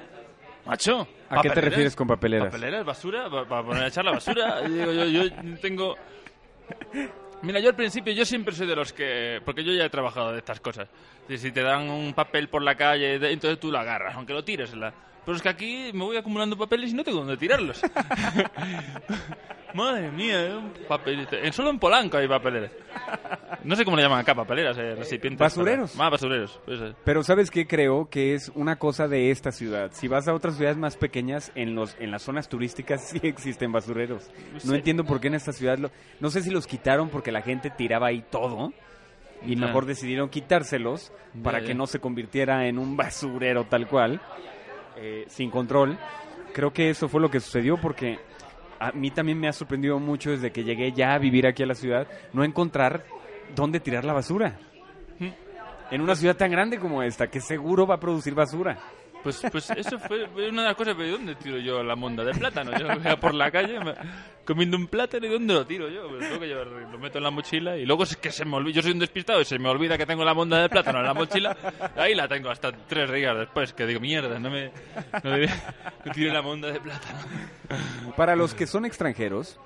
[0.65, 1.07] Macho.
[1.29, 2.47] ¿A qué te refieres con papeleras?
[2.47, 2.83] ¿Papeleras?
[2.85, 3.29] ¿Basura?
[3.29, 4.61] ¿Pa- ¿Para poner a echar la basura?
[4.65, 5.95] Y digo, yo, yo tengo...
[7.43, 9.41] Mira, yo al principio, yo siempre soy de los que...
[9.45, 10.87] Porque yo ya he trabajado de estas cosas.
[11.29, 14.73] Si te dan un papel por la calle, entonces tú lo agarras, aunque lo tires.
[14.75, 14.93] la-
[15.27, 17.81] Pero es que aquí me voy acumulando papeles y no tengo dónde tirarlos.
[19.73, 20.55] Madre mía, ¿eh?
[20.55, 21.27] un papel...
[21.31, 22.71] en- Solo en Polanco hay papeleras.
[23.63, 25.37] No sé cómo le llaman acá, papeleras, eh, recipientes.
[25.39, 25.91] Basureros.
[25.91, 26.59] para- Ah, basureros.
[26.65, 26.93] pues, eh.
[27.03, 27.67] Pero ¿sabes qué?
[27.67, 29.91] Creo que es una cosa de esta ciudad.
[29.93, 33.71] Si vas a otras ciudades más pequeñas, en los en las zonas turísticas sí existen
[33.73, 34.31] basureros.
[34.53, 34.75] No Sí.
[34.75, 35.77] entiendo por qué en esta ciudad...
[35.77, 38.71] lo- no sé si los quitaron porque la gente tiraba ahí todo
[39.45, 39.67] y Ya.
[39.67, 41.11] mejor decidieron quitárselos
[41.43, 44.19] para que no se convirtiera en un basurero tal cual,
[44.97, 45.97] eh, sin control.
[46.53, 48.19] Creo que eso fue lo que sucedió porque
[48.79, 51.67] a mí también me ha sorprendido mucho desde que llegué ya a vivir aquí a
[51.67, 53.05] la ciudad, no encontrar
[53.55, 54.59] dónde tirar la basura.
[55.89, 58.77] En una ciudad tan grande como esta, que seguro va a producir basura.
[59.23, 62.33] Pues, pues eso fue una de las cosas, pero ¿dónde tiro yo la monda de
[62.33, 62.71] plátano?
[62.79, 63.77] Yo voy por la calle
[64.45, 66.07] comiendo un plátano y ¿dónde lo tiro yo?
[66.07, 68.55] Pues tengo que llevar- lo meto en la mochila y luego es que se me
[68.55, 70.99] olvida, yo soy un despistado y se me olvida que tengo la monda de plátano
[70.99, 71.57] en la mochila,
[71.97, 74.71] ahí la tengo hasta tres días después, que digo, mierda, no me,
[75.23, 77.19] no me, no tiré la monda de plátano.
[78.15, 79.59] Para los que son extranjeros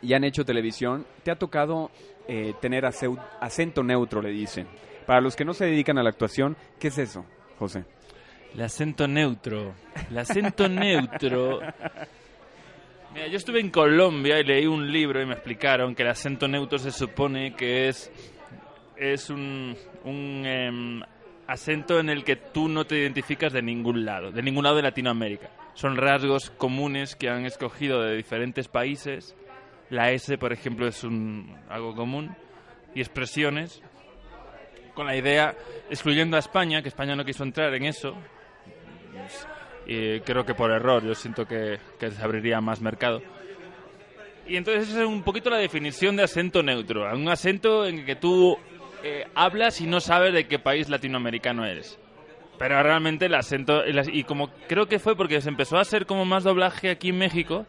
[0.00, 1.90] y han hecho televisión, te ha tocado
[2.28, 4.68] eh, tener acento neutro, le dicen.
[5.06, 7.24] Para los que no se dedican a la actuación, ¿qué es eso,
[7.58, 7.84] José?
[8.56, 9.74] El acento neutro.
[10.10, 11.60] El acento neutro.
[13.12, 16.48] Mira, yo estuve en Colombia y leí un libro y me explicaron que el acento
[16.48, 18.10] neutro se supone que es,
[18.96, 21.02] es un, un em,
[21.46, 24.82] acento en el que tú no te identificas de ningún lado, de ningún lado de
[24.84, 25.50] Latinoamérica.
[25.74, 29.36] Son rasgos comunes que han escogido de diferentes países.
[29.90, 32.34] La S, por ejemplo, es un, algo común.
[32.94, 33.82] Y expresiones
[34.94, 35.54] con la idea,
[35.90, 38.16] excluyendo a España, que España no quiso entrar en eso,
[39.86, 43.20] y creo que por error, yo siento que, que se abriría más mercado.
[44.48, 48.04] Y entonces esa es un poquito la definición de acento neutro, un acento en el
[48.06, 48.56] que tú
[49.02, 51.98] eh, hablas y no sabes de qué país latinoamericano eres.
[52.58, 56.06] Pero realmente el acento, el y como creo que fue porque se empezó a hacer
[56.06, 57.66] como más doblaje aquí en México,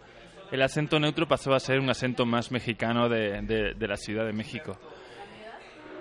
[0.52, 4.26] el acento neutro pasó a ser un acento más mexicano de, de- de la Ciudad
[4.26, 4.78] de México.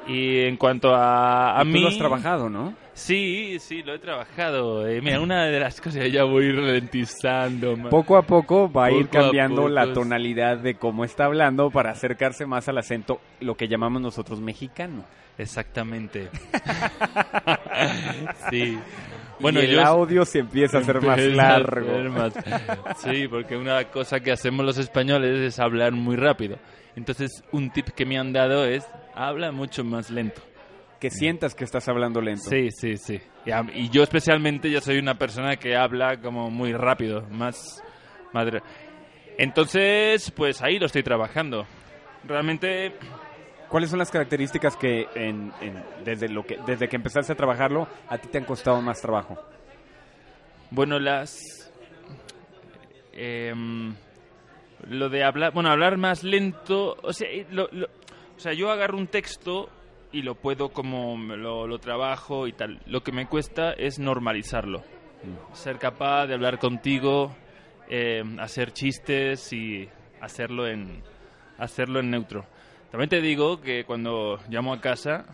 [0.07, 1.80] Y en cuanto a, a Y tú mí...
[1.80, 2.74] lo has trabajado, ¿no?
[2.99, 4.88] Sí, sí, lo he trabajado.
[4.88, 7.76] Eh, mira, una de las cosas ya voy ralentizando.
[7.90, 11.70] Poco a poco va a ir a cambiando poco, la tonalidad de cómo está hablando
[11.70, 15.05] para acercarse más al acento, lo que llamamos nosotros mexicano.
[15.36, 16.30] Exactamente.
[18.51, 18.78] sí.
[19.40, 21.99] Bueno, y el yo- audio se empieza a hacer más largo.
[22.11, 22.32] más-
[22.97, 26.57] Sí, porque una cosa que hacemos los españoles es hablar muy rápido.
[26.97, 30.40] Entonces, un tip que me han dado es habla mucho más lento.
[31.01, 32.49] Que sientas que estás hablando lento.
[32.49, 33.20] Sí, sí, sí.
[33.44, 37.82] Y, a- y yo especialmente, yo soy una persona que habla como muy rápido, más...
[38.32, 38.62] Madre.
[39.38, 41.66] Entonces, pues ahí lo estoy trabajando.
[42.24, 42.94] Realmente,
[43.68, 47.88] ¿Cuáles son las características que en- en- desde, lo que, desde que empezaste a trabajarlo
[48.09, 49.38] a ti te han costado más trabajo?
[50.70, 51.70] bueno, las...
[53.12, 53.94] em,
[54.88, 57.86] lo de hablar, bueno, hablar más lento, o sea, lo- lo-
[58.36, 59.68] o sea, yo agarro un texto
[60.19, 62.81] y lo puedo como, lo, lo trabajo y tal.
[62.87, 64.83] Lo que me cuesta es normalizarlo.
[65.53, 67.35] Ser capaz de hablar contigo,
[67.89, 69.89] eh, hacer chistes y
[70.21, 71.03] hacerlo en,
[71.59, 72.45] hacerlo en neutro.
[72.91, 75.25] También te digo que cuando llamo a casa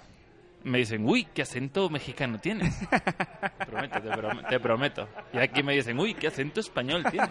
[0.64, 2.78] me dicen, uy, qué acento mexicano tienes.
[3.58, 5.08] Te prometo, te, prom- te prometo.
[5.32, 7.30] Y aquí me dicen, uy, qué acento español tienes.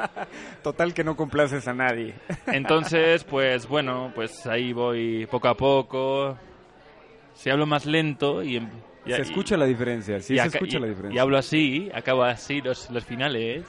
[0.62, 2.14] Total que no complaces a nadie.
[2.46, 6.38] Entonces, pues bueno, pues ahí voy poco a poco.
[7.42, 8.56] Si hablo más lento y...
[8.56, 8.68] em-
[9.04, 11.16] y- se y- escucha la diferencia, sí se escucha la diferencia.
[11.16, 13.64] Y hablo así, acabo así los, los finales.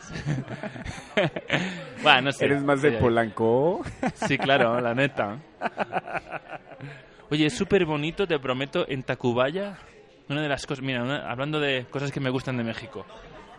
[2.03, 2.45] bueno, no sé.
[2.45, 3.81] ¿Eres más de Polanco?
[4.13, 5.39] Sí, claro, la neta.
[7.31, 9.75] Oye, es súper bonito, te prometo, en Tacubaya.
[10.29, 13.05] Una de las cosas, mira, una- hablando de cosas que me gustan de México.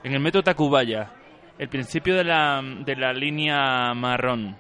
[0.05, 1.11] En el metro Tacubaya,
[1.59, 4.57] el principio de la, de la línea marrón,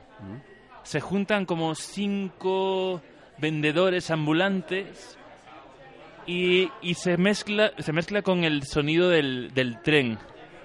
[0.83, 3.01] se juntan como cinco
[3.39, 5.17] vendedores ambulantes
[6.27, 10.19] y, y se, mezcla, se mezcla con el sonido del, del tren.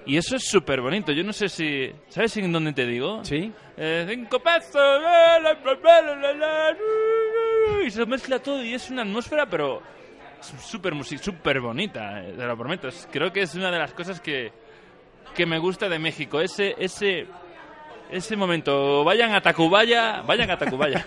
[0.05, 1.11] Y eso es súper bonito.
[1.11, 1.91] Yo no sé si...
[2.07, 3.23] ¿Sabes en dónde te digo?
[3.23, 3.51] Sí.
[3.77, 6.77] Eh, cinco la, la, la, la,
[7.85, 9.81] y se mezcla todo y es una atmósfera, pero
[10.41, 12.89] súper súper bonita, eh, te lo prometo.
[13.11, 14.51] Creo que es una de las cosas que,
[15.35, 16.41] que me gusta de México.
[16.41, 17.27] Ese, ese,
[18.09, 19.03] ese momento.
[19.03, 21.05] Vayan a Tacubaya, vayan a Tacubaya.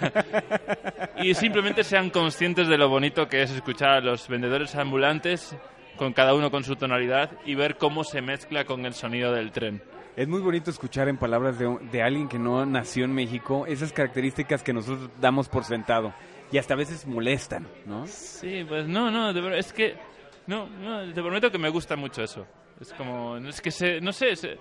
[1.22, 5.56] y simplemente sean conscientes de lo bonito que es escuchar a los vendedores ambulantes
[5.96, 9.52] con cada uno con su tonalidad y ver cómo se mezcla con el sonido del
[9.52, 9.82] tren.
[10.16, 13.92] Es muy bonito escuchar en palabras de, de alguien que no nació en México esas
[13.92, 16.12] características que nosotros damos por sentado
[16.52, 18.06] y hasta a veces molestan, ¿no?
[18.06, 19.96] Sí, pues no, no, de es que
[20.46, 22.46] no, no, te prometo que me gusta mucho eso.
[22.80, 24.58] Es como, es que se, no sé, se,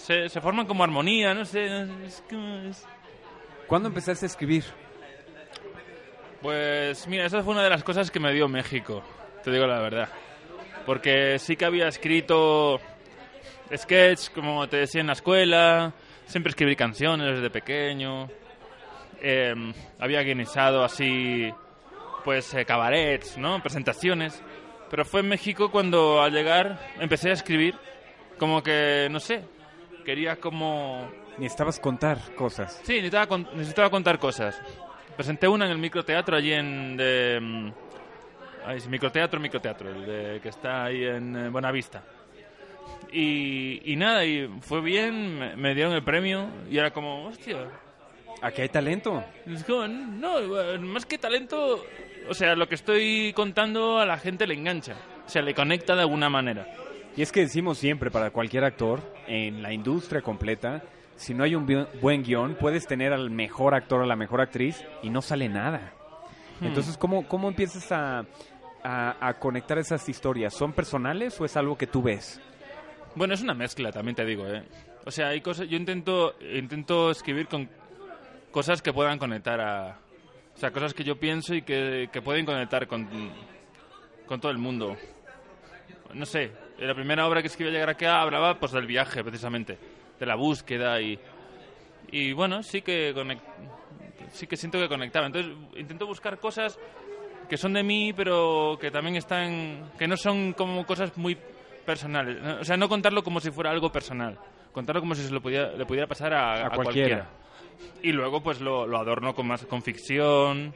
[0.00, 1.66] se, se forman como armonía, no sé,
[2.06, 2.22] es
[2.68, 2.86] es-
[3.66, 4.64] ¿Cuándo empezaste a escribir?
[6.42, 9.02] Pues mira, esa fue una de las cosas que me dio México,
[9.44, 10.08] te digo la verdad.
[10.86, 12.80] Porque sí que había escrito
[13.74, 15.92] sketch, como te decía en la escuela,
[16.26, 18.28] siempre escribí canciones desde pequeño,
[19.20, 19.54] eh,
[19.98, 21.52] había guionizado así,
[22.24, 23.62] pues eh, cabarets, ¿no?
[23.62, 24.42] Presentaciones.
[24.90, 27.76] Pero fue en México cuando al llegar empecé a escribir,
[28.38, 29.44] como que, no sé,
[30.04, 32.80] quería como Necesitabas contar cosas.
[32.84, 34.60] Sí, necesitaba, con- necesitaba contar cosas.
[35.16, 36.96] Presenté una en el microteatro allí en...
[36.96, 37.72] De, mm,
[38.66, 42.02] ay, es microteatro, microteatro, el de- que está ahí en eh, Buenavista.
[43.12, 47.56] Y, y nada, y fue bien, me, me dieron el premio y era como, hostia,
[48.42, 49.22] Aquí hay talento.
[49.46, 51.84] es como, no, eh, más que talento,
[52.28, 54.94] o sea, lo que estoy contando a la gente le engancha,
[55.26, 56.66] o sea, le conecta de alguna manera.
[57.16, 60.82] Y es que decimos siempre para cualquier actor, en la industria completa,
[61.16, 61.66] si no hay un
[62.00, 65.92] buen guion, puedes tener al mejor actor o la mejor actriz y no sale nada.
[66.62, 68.24] Entonces, ¿cómo, cómo empiezas a,
[68.84, 70.54] a- a conectar esas historias?
[70.54, 72.40] ¿Son personales o es algo que tú ves?
[73.14, 74.62] Bueno, es una mezcla, también te digo, ¿eh?
[75.04, 77.68] O sea, hay cosas, yo intento, intento escribir con
[78.50, 79.98] cosas que puedan conectar a...
[80.54, 83.08] O sea, cosas que yo pienso y que, que pueden conectar con,
[84.26, 84.96] con todo el mundo.
[86.12, 86.50] No sé,
[86.86, 89.78] la primera obra que escribí a llegar acá hablaba pues del viaje, precisamente,
[90.18, 91.18] de la búsqueda y...
[92.12, 93.40] Y bueno, sí que, conec-
[94.32, 95.26] sí que siento que conectaba.
[95.26, 96.78] Entonces, intento buscar cosas
[97.48, 99.92] que son de mí, pero que también están...
[99.98, 101.36] que no son como cosas muy
[101.86, 102.38] personales.
[102.60, 104.38] O sea, no contarlo como si fuera algo personal.
[104.72, 107.28] Contarlo como si se lo pudiera, le pudiera pasar a, A a cualquiera.
[107.28, 107.28] cualquiera.
[108.02, 110.74] Y luego, pues lo, lo adorno con más con ficción,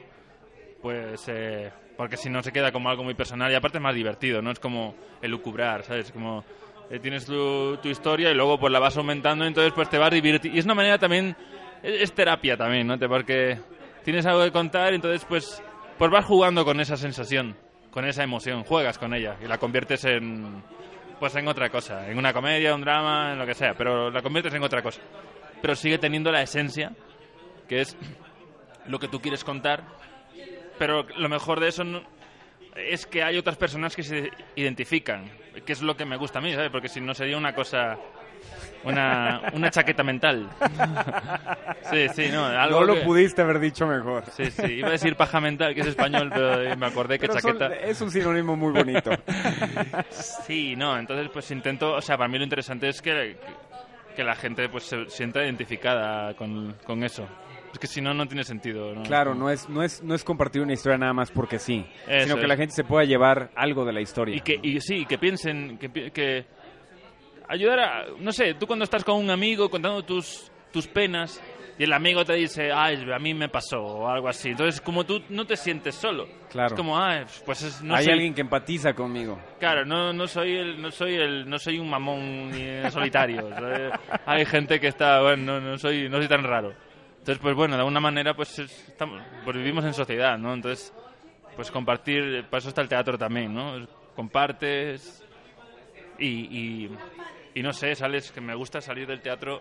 [0.81, 1.27] pues...
[1.27, 4.41] eh, porque si no se queda como algo muy personal y aparte es más divertido,
[4.41, 4.51] ¿no?
[4.51, 6.11] Es como elucubrar, ¿sabes?
[6.11, 6.43] Como
[6.89, 10.11] eh, tienes tu, tu historia y luego pues la vas aumentando, entonces pues te vas
[10.11, 10.55] divirtiendo.
[10.55, 11.35] Y es una manera también,
[11.81, 12.97] es, es terapia también, ¿no?
[12.99, 13.59] Porque
[14.03, 15.61] tienes algo que contar y entonces pues,
[15.97, 17.55] pues vas jugando con esa sensación,
[17.91, 20.63] con esa emoción, juegas con ella y la conviertes en,
[21.19, 24.21] pues en otra cosa, en una comedia, un drama, en lo que sea, pero la
[24.21, 25.01] conviertes en otra cosa.
[25.61, 26.91] Pero sigue teniendo la esencia,
[27.67, 27.97] que es
[28.85, 29.83] lo que tú quieres contar,
[30.77, 32.01] pero lo mejor de eso no-
[32.75, 35.29] es que hay otras personas que se identifican,
[35.65, 36.69] que es lo que me gusta a mí, ¿sabes?
[36.71, 37.97] Porque si no sería una cosa,
[38.83, 40.49] una, una chaqueta mental.
[41.91, 44.23] Sí, sí, no, algo no lo que- pudiste haber dicho mejor.
[44.31, 47.27] Sí, sí, iba a decir paja mental, que es español, pero eh, me acordé que
[47.27, 47.75] Pero son- chaqueta...
[47.75, 49.11] es un sinónimo muy bonito.
[50.09, 53.37] Sí, no, entonces pues intento, o sea, para mí lo interesante es que,
[54.15, 57.27] que la gente pues se sienta identificada con, con eso.
[57.75, 58.95] Es que si no, no tiene sentido.
[58.95, 59.03] ¿no?
[59.03, 62.23] Claro, no es, no, es, no es compartir una historia nada más porque sí, Eso
[62.23, 62.47] sino que es.
[62.47, 64.33] la gente se pueda llevar algo de la historia.
[64.33, 66.45] Y que y sí, que piensen, que, que
[67.49, 71.41] ayudar a, no sé, tú cuando estás con un amigo contando tus, tus penas
[71.77, 74.51] y el amigo te dice, ay, a mí me pasó o algo así.
[74.51, 76.25] Entonces, como tú no te sientes solo.
[76.49, 76.67] Claro.
[76.67, 79.37] Es como, ay, pues es, no Hay soy- alguien que empatiza conmigo.
[79.59, 83.49] Claro, no, no soy el, no soy el, no soy un mamón ni solitario.
[84.25, 86.71] Hay gente que está, bueno, no, no soy, no soy tan raro.
[87.25, 90.53] Entonces, pues bueno, de alguna manera, pues es- estamos, pues vivimos en sociedad, ¿no?
[90.53, 90.93] Entonces,
[91.55, 93.87] pues compartir, para eso está el teatro también, ¿no?
[94.15, 95.25] Compartes
[96.19, 96.27] y,
[96.85, 96.91] y,
[97.55, 99.59] y no sé, sales, que me gusta salir del teatro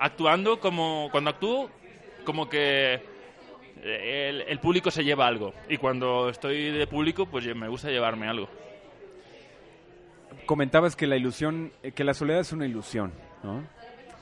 [0.00, 1.70] actuando como, cuando actúo,
[2.24, 2.94] como que
[3.80, 5.54] el, el público se lleva algo.
[5.68, 8.48] Y cuando estoy de público, pues me gusta llevarme algo.
[10.46, 13.12] Comentabas que la ilusión, eh, que la soledad es una ilusión,
[13.44, 13.62] ¿no?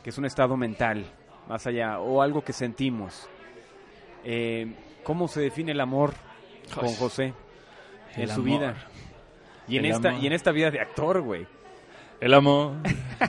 [0.03, 1.05] Que es un estado mental,
[1.49, 3.29] más allá, o algo que sentimos.
[4.25, 4.75] Eh,
[5.05, 6.15] ¿Cómo se define el amor
[6.75, 7.33] con José
[8.15, 8.45] en el su amor.
[8.45, 8.75] vida?
[9.69, 10.23] Y en, esta, amor.
[10.23, 11.47] y en esta vida de actor, güey.
[12.21, 12.75] El amor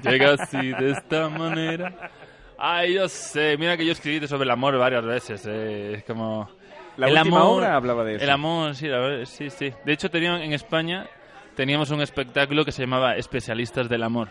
[0.04, 2.12] llega así, de esta manera.
[2.58, 3.58] Ay, yo sé.
[3.58, 5.46] Mira que yo escribí sobre el amor varias veces.
[5.48, 6.50] eh, Es como...
[6.96, 8.24] La el última amor, hablaba de eso.
[8.24, 9.72] El amor, sí, la sí, sí.
[9.86, 11.06] De hecho, tenían, en España
[11.56, 14.30] teníamos un espectáculo que se llamaba Especialistas del Amor.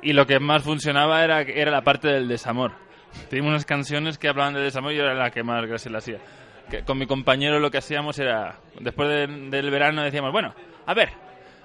[0.00, 2.72] Y lo que más funcionaba era, era la parte del desamor.
[3.30, 5.98] Teníamos unas canciones que hablaban del desamor y yo era la que más gracia le
[5.98, 6.18] hacía.
[6.70, 10.54] Que con mi compañero lo que hacíamos era, después de- del verano decíamos, bueno,
[10.86, 11.10] a ver,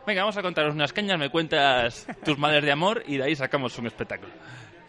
[0.05, 3.35] venga, vamos a contaros unas cañas, me cuentas tus madres de amor y de ahí
[3.35, 4.31] sacamos un espectáculo.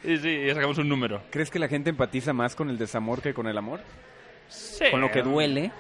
[0.03, 1.23] Y sí, y sacamos un número.
[1.31, 3.81] ¿Crees que la gente empatiza más con el desamor que con el amor?
[4.49, 4.87] Sí.
[4.91, 5.71] ¿Con lo que duele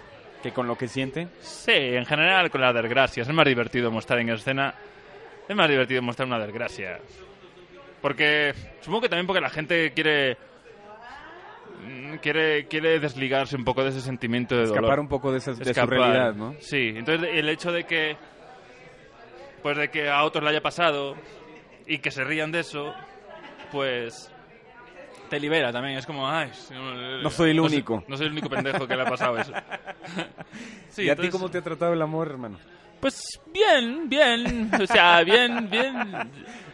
[0.42, 1.28] que con lo que siente?
[1.40, 3.26] Sí, en general con las desgracias.
[3.28, 4.74] Es más divertido mostrar en escena.
[5.48, 7.00] Es más divertido mostrar una desgracia.
[8.00, 8.54] Porque.
[8.80, 10.36] Supongo que también porque la gente quiere.
[11.80, 15.00] Mm, Quiere, quiere desligarse un poco de ese sentimiento de Escapar dolor.
[15.00, 15.88] un poco de, esa, de su Escapar.
[15.98, 16.54] realidad, ¿no?
[16.60, 18.16] Sí, entonces el hecho de que.
[19.62, 21.14] Pues de que a otros le haya pasado
[21.86, 22.94] y que se rían de eso,
[23.72, 24.30] pues.
[25.28, 25.96] Te libera también.
[25.98, 26.50] Es como, ay.
[26.72, 28.02] No, No soy el no único.
[28.08, 29.52] no soy el único pendejo que le ha pasado eso.
[30.88, 32.58] Sí, ¿Y a ti cómo te ha tratado el amor, hermano?
[32.98, 33.22] pues
[33.54, 35.94] bien, bien, o sea, bien, bien.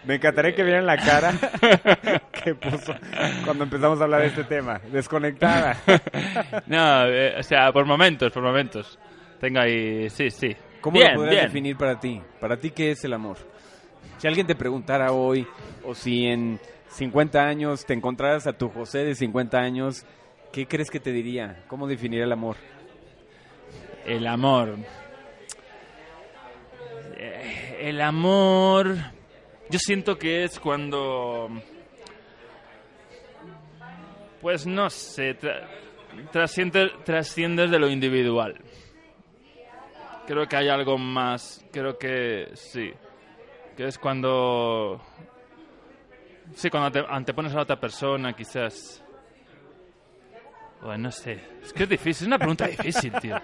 [0.07, 1.33] Me encantaría que vieran la cara
[2.45, 2.95] que puso
[3.45, 4.81] cuando empezamos a hablar de este tema.
[4.93, 5.77] Desconectada.
[6.67, 8.99] No, eh, o sea, por momentos, por momentos.
[9.41, 10.55] Tengo ahí, sí, sí.
[10.81, 11.47] ¿Cómo bien, lo podrías bien.
[11.47, 12.21] definir para ti?
[12.41, 13.37] ¿Para ti qué es el amor?
[14.19, 15.47] Si alguien te preguntara hoy,
[15.85, 20.05] o si en 50 años te encontraras a tu José de 50 años,
[20.53, 21.65] ¿qué crees que te diría?
[21.69, 22.57] ¿Cómo definir el amor?
[24.07, 24.77] El amor.
[27.17, 28.97] Eh, El amor.
[29.71, 31.49] Yo siento que es cuando...
[34.41, 35.67] Pues no sé, tra-
[36.33, 38.57] trasciende- trasciendes de lo individual.
[40.27, 42.93] Creo que hay algo más, creo que sí.
[43.77, 45.01] Que es cuando...
[46.55, 49.03] Sí, cuando te antepones a la otra persona, quizás...
[50.83, 51.41] Bueno, no sé.
[51.63, 53.37] Es que es difícil, es una pregunta difícil, tío.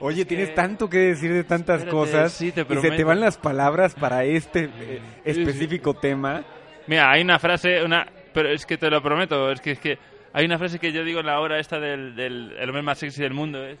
[0.00, 3.20] Oye, tienes tanto que decir de tantas Espérate, cosas sí, te y se te van
[3.20, 6.44] las palabras para este eh, específico tema.
[6.86, 9.98] Mira, hay una frase, una, pero es que te lo prometo, es que, es que
[10.32, 12.98] hay una frase que yo digo en la hora esta del, del el hombre más
[12.98, 13.78] sexy del mundo, es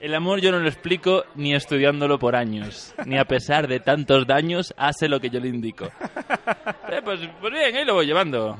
[0.00, 4.26] el amor yo no lo explico ni estudiándolo por años, ni a pesar de tantos
[4.26, 5.90] daños hace lo que yo le indico.
[6.90, 8.58] Eh, pues, pues bien, ahí lo voy llevando.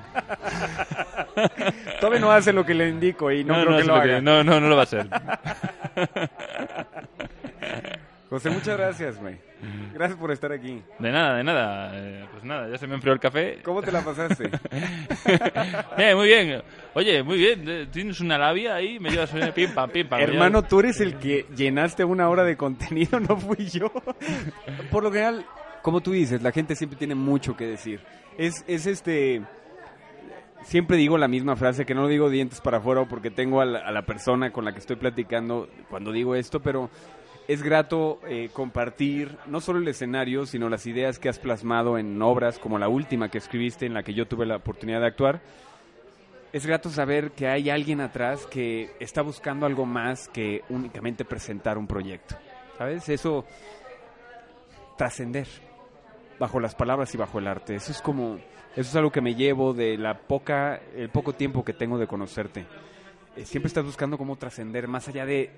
[2.01, 4.21] Todavía no hace lo que le indico y no, creo que es lo lo haga.
[4.21, 5.09] no, no, no lo va a hacer.
[8.31, 9.37] José, muchas gracias, güey.
[9.93, 10.81] Gracias por estar aquí.
[11.01, 11.91] De nada, de nada.
[11.95, 13.59] Eh, pues nada, ya se me enfrió el café.
[13.65, 14.45] ¿Cómo te la pasaste?
[15.97, 16.63] Bien, muy bien.
[16.95, 17.65] Oye, muy bien.
[17.69, 20.21] eh, Tienes una labia ahí, me llevas eh, pim pam, pim pam.
[20.21, 23.91] Hermano, tú eres el que llenaste una hora de contenido, no fui yo.
[24.93, 25.45] Por lo general,
[25.83, 28.01] como tú dices, la gente siempre tiene mucho que decir.
[28.39, 29.43] Es, es este...
[30.63, 33.65] Siempre digo la misma frase, que no lo digo dientes para afuera porque tengo a
[33.65, 36.91] la, a la persona con la que estoy platicando cuando digo esto, pero
[37.51, 42.23] es grato eh, compartir no solo el escenario, sino las ideas que has plasmado en
[42.23, 45.41] obras como la última que escribiste en la que yo tuve la oportunidad de actuar.
[46.53, 51.77] Es grato saber que hay alguien atrás que está buscando algo más que únicamente presentar
[51.77, 52.37] un proyecto.
[52.79, 53.09] ¿Sabes?
[53.09, 53.45] Eso
[54.97, 55.49] trascender
[56.39, 57.75] bajo las palabras y bajo el arte.
[57.75, 58.37] Eso es como
[58.77, 62.07] eso es algo que me llevo de la poca el poco tiempo que tengo de
[62.07, 62.65] conocerte.
[63.37, 65.51] Eh, siempre estás buscando cómo trascender más allá de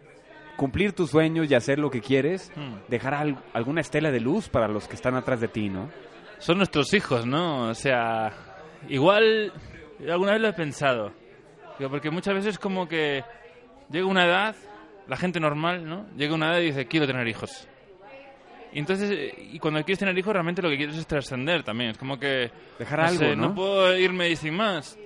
[0.56, 2.74] cumplir tus sueños y hacer lo que quieres, Hmm.
[2.88, 5.90] dejar al- alguna estela de luz para los que están atrás de ti, ¿no?
[6.38, 7.68] Son nuestros hijos, ¿no?
[7.68, 8.32] O sea,
[8.88, 9.52] igual
[10.10, 11.12] alguna vez lo he pensado.
[11.90, 13.24] Porque muchas veces como que
[13.90, 14.54] llega una edad,
[15.08, 16.06] la gente normal, ¿no?
[16.16, 17.66] Llega una edad y dice, quiero tener hijos.
[18.72, 21.90] Y entonces, y cuando quieres tener hijos, realmente lo que quieres es trascender también.
[21.90, 22.50] Es como que...
[22.78, 23.54] Dejar no algo, sé, ¿no?
[23.54, 24.96] puedo irme y sin más.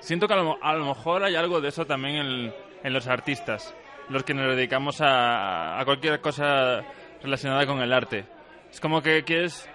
[0.00, 2.52] Siento que a lo, a lo mejor hay algo de eso también en,
[2.84, 3.74] en los artistas,
[4.08, 6.82] los que nos dedicamos a, a cualquier cosa
[7.22, 8.24] relacionada con el arte.
[8.70, 9.68] Es como que quieres...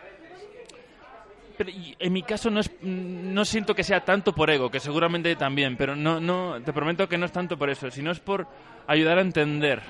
[1.58, 1.70] Pero
[2.00, 5.78] en mi caso no, es, no siento que sea tanto por ego, que seguramente también,
[5.78, 8.48] pero no, no, te prometo que no es tanto por eso, sino es por
[8.88, 9.82] ayudar a entender,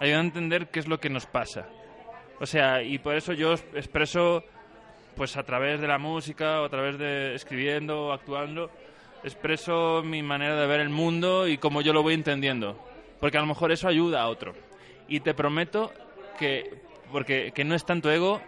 [0.00, 1.66] ayudar a entender qué es lo que nos pasa.
[2.40, 4.44] O sea, y por eso yo expreso,
[5.16, 8.70] pues a través de la música, o a través de escribiendo, actuando,
[9.22, 12.76] expreso mi manera de ver el mundo y cómo yo lo voy entendiendo.
[13.20, 14.54] Porque a lo mejor eso ayuda a otro.
[15.08, 15.92] Y te prometo
[16.38, 18.40] que, porque, que no es tanto ego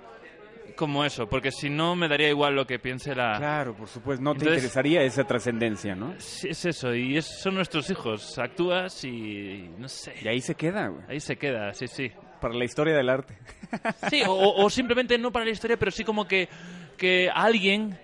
[0.76, 3.38] como eso, porque si no me daría igual lo que piense la...
[3.38, 6.14] Claro, por supuesto, no te Entonces- interesaría esa trascendencia, ¿no?
[6.18, 8.38] Sí, es eso, y es- son nuestros hijos.
[8.38, 10.14] Actúas y no sé.
[10.22, 12.12] Y ahí se queda, güey, Ahí se queda, sí, sí.
[12.42, 13.38] para la historia del arte.
[14.10, 16.46] Sí, o, o simplemente no para la historia, pero sí como que,
[16.98, 17.98] que alguien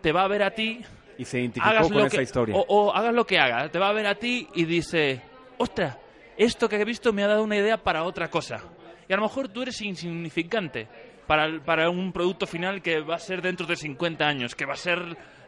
[0.00, 0.80] te va a ver a ti,
[1.18, 2.56] Y se identificó con lo esa que, historia.
[2.56, 5.20] O, o hagas lo que hagas, te va a ver a ti y dice,
[5.58, 5.96] ostras,
[6.36, 8.62] esto que he visto me ha dado una idea para otra cosa.
[9.08, 10.88] Y a lo mejor tú eres insignificante
[11.26, 14.66] para, el- para un producto final que va a ser dentro de 50 años, que
[14.66, 14.98] va a ser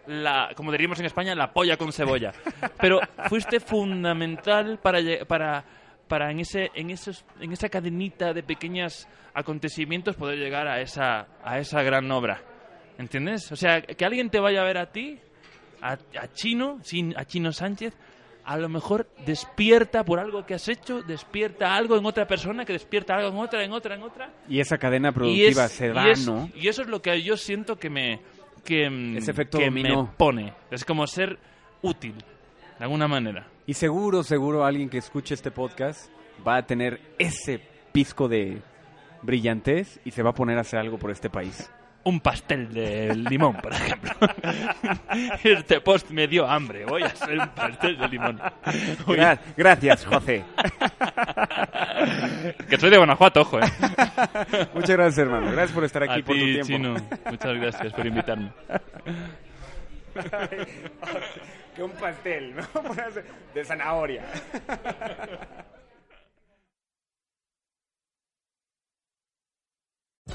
[0.06, 2.32] la, como diríamos en España, la polla con cebolla.
[2.80, 5.64] Pero fuiste fundamental para, para,
[6.08, 11.26] para en, ese, en, esos, en esa cadenita de pequeños acontecimientos poder llegar a esa,
[11.42, 12.40] a esa gran obra.
[12.98, 13.50] ¿Entiendes?
[13.52, 15.18] O sea, que alguien te vaya a ver a ti,
[15.82, 17.94] a, a Chino, sin, a Chino Sánchez,
[18.46, 22.72] a lo mejor despierta por algo que has hecho, despierta algo en otra persona, que
[22.72, 24.30] despierta algo en otra, en otra, en otra.
[24.48, 26.48] Y esa cadena productiva es- se y es- ¿no?
[26.54, 28.20] y eso es lo que yo siento que me,
[28.64, 29.82] que, mm, Ese efecto que me
[30.16, 30.52] pone.
[30.70, 31.38] Es como ser
[31.82, 32.14] útil,
[32.78, 33.46] de alguna manera.
[33.66, 36.08] Y seguro, seguro alguien que escuche este podcast
[36.46, 37.60] va a tener ese
[37.92, 38.62] pisco de
[39.22, 41.70] brillantez y se va a poner a hacer algo por este país.
[42.06, 44.12] Un pastel de limón, por ejemplo.
[45.42, 46.84] este post me dio hambre.
[46.84, 48.40] Voy a hacer un pastel de limón.
[49.56, 50.44] Gracias, José.
[52.68, 53.64] que soy de Guanajuato, ojo, ¿eh?
[54.72, 55.50] Muchas gracias, hermano.
[55.50, 56.68] Gracias por estar aquí A por tu ti, tiempo.
[56.68, 56.94] Chino.
[57.28, 58.52] Muchas gracias por invitarme.
[61.74, 62.62] que un pastel, ¿no?
[63.52, 64.22] De zanahoria.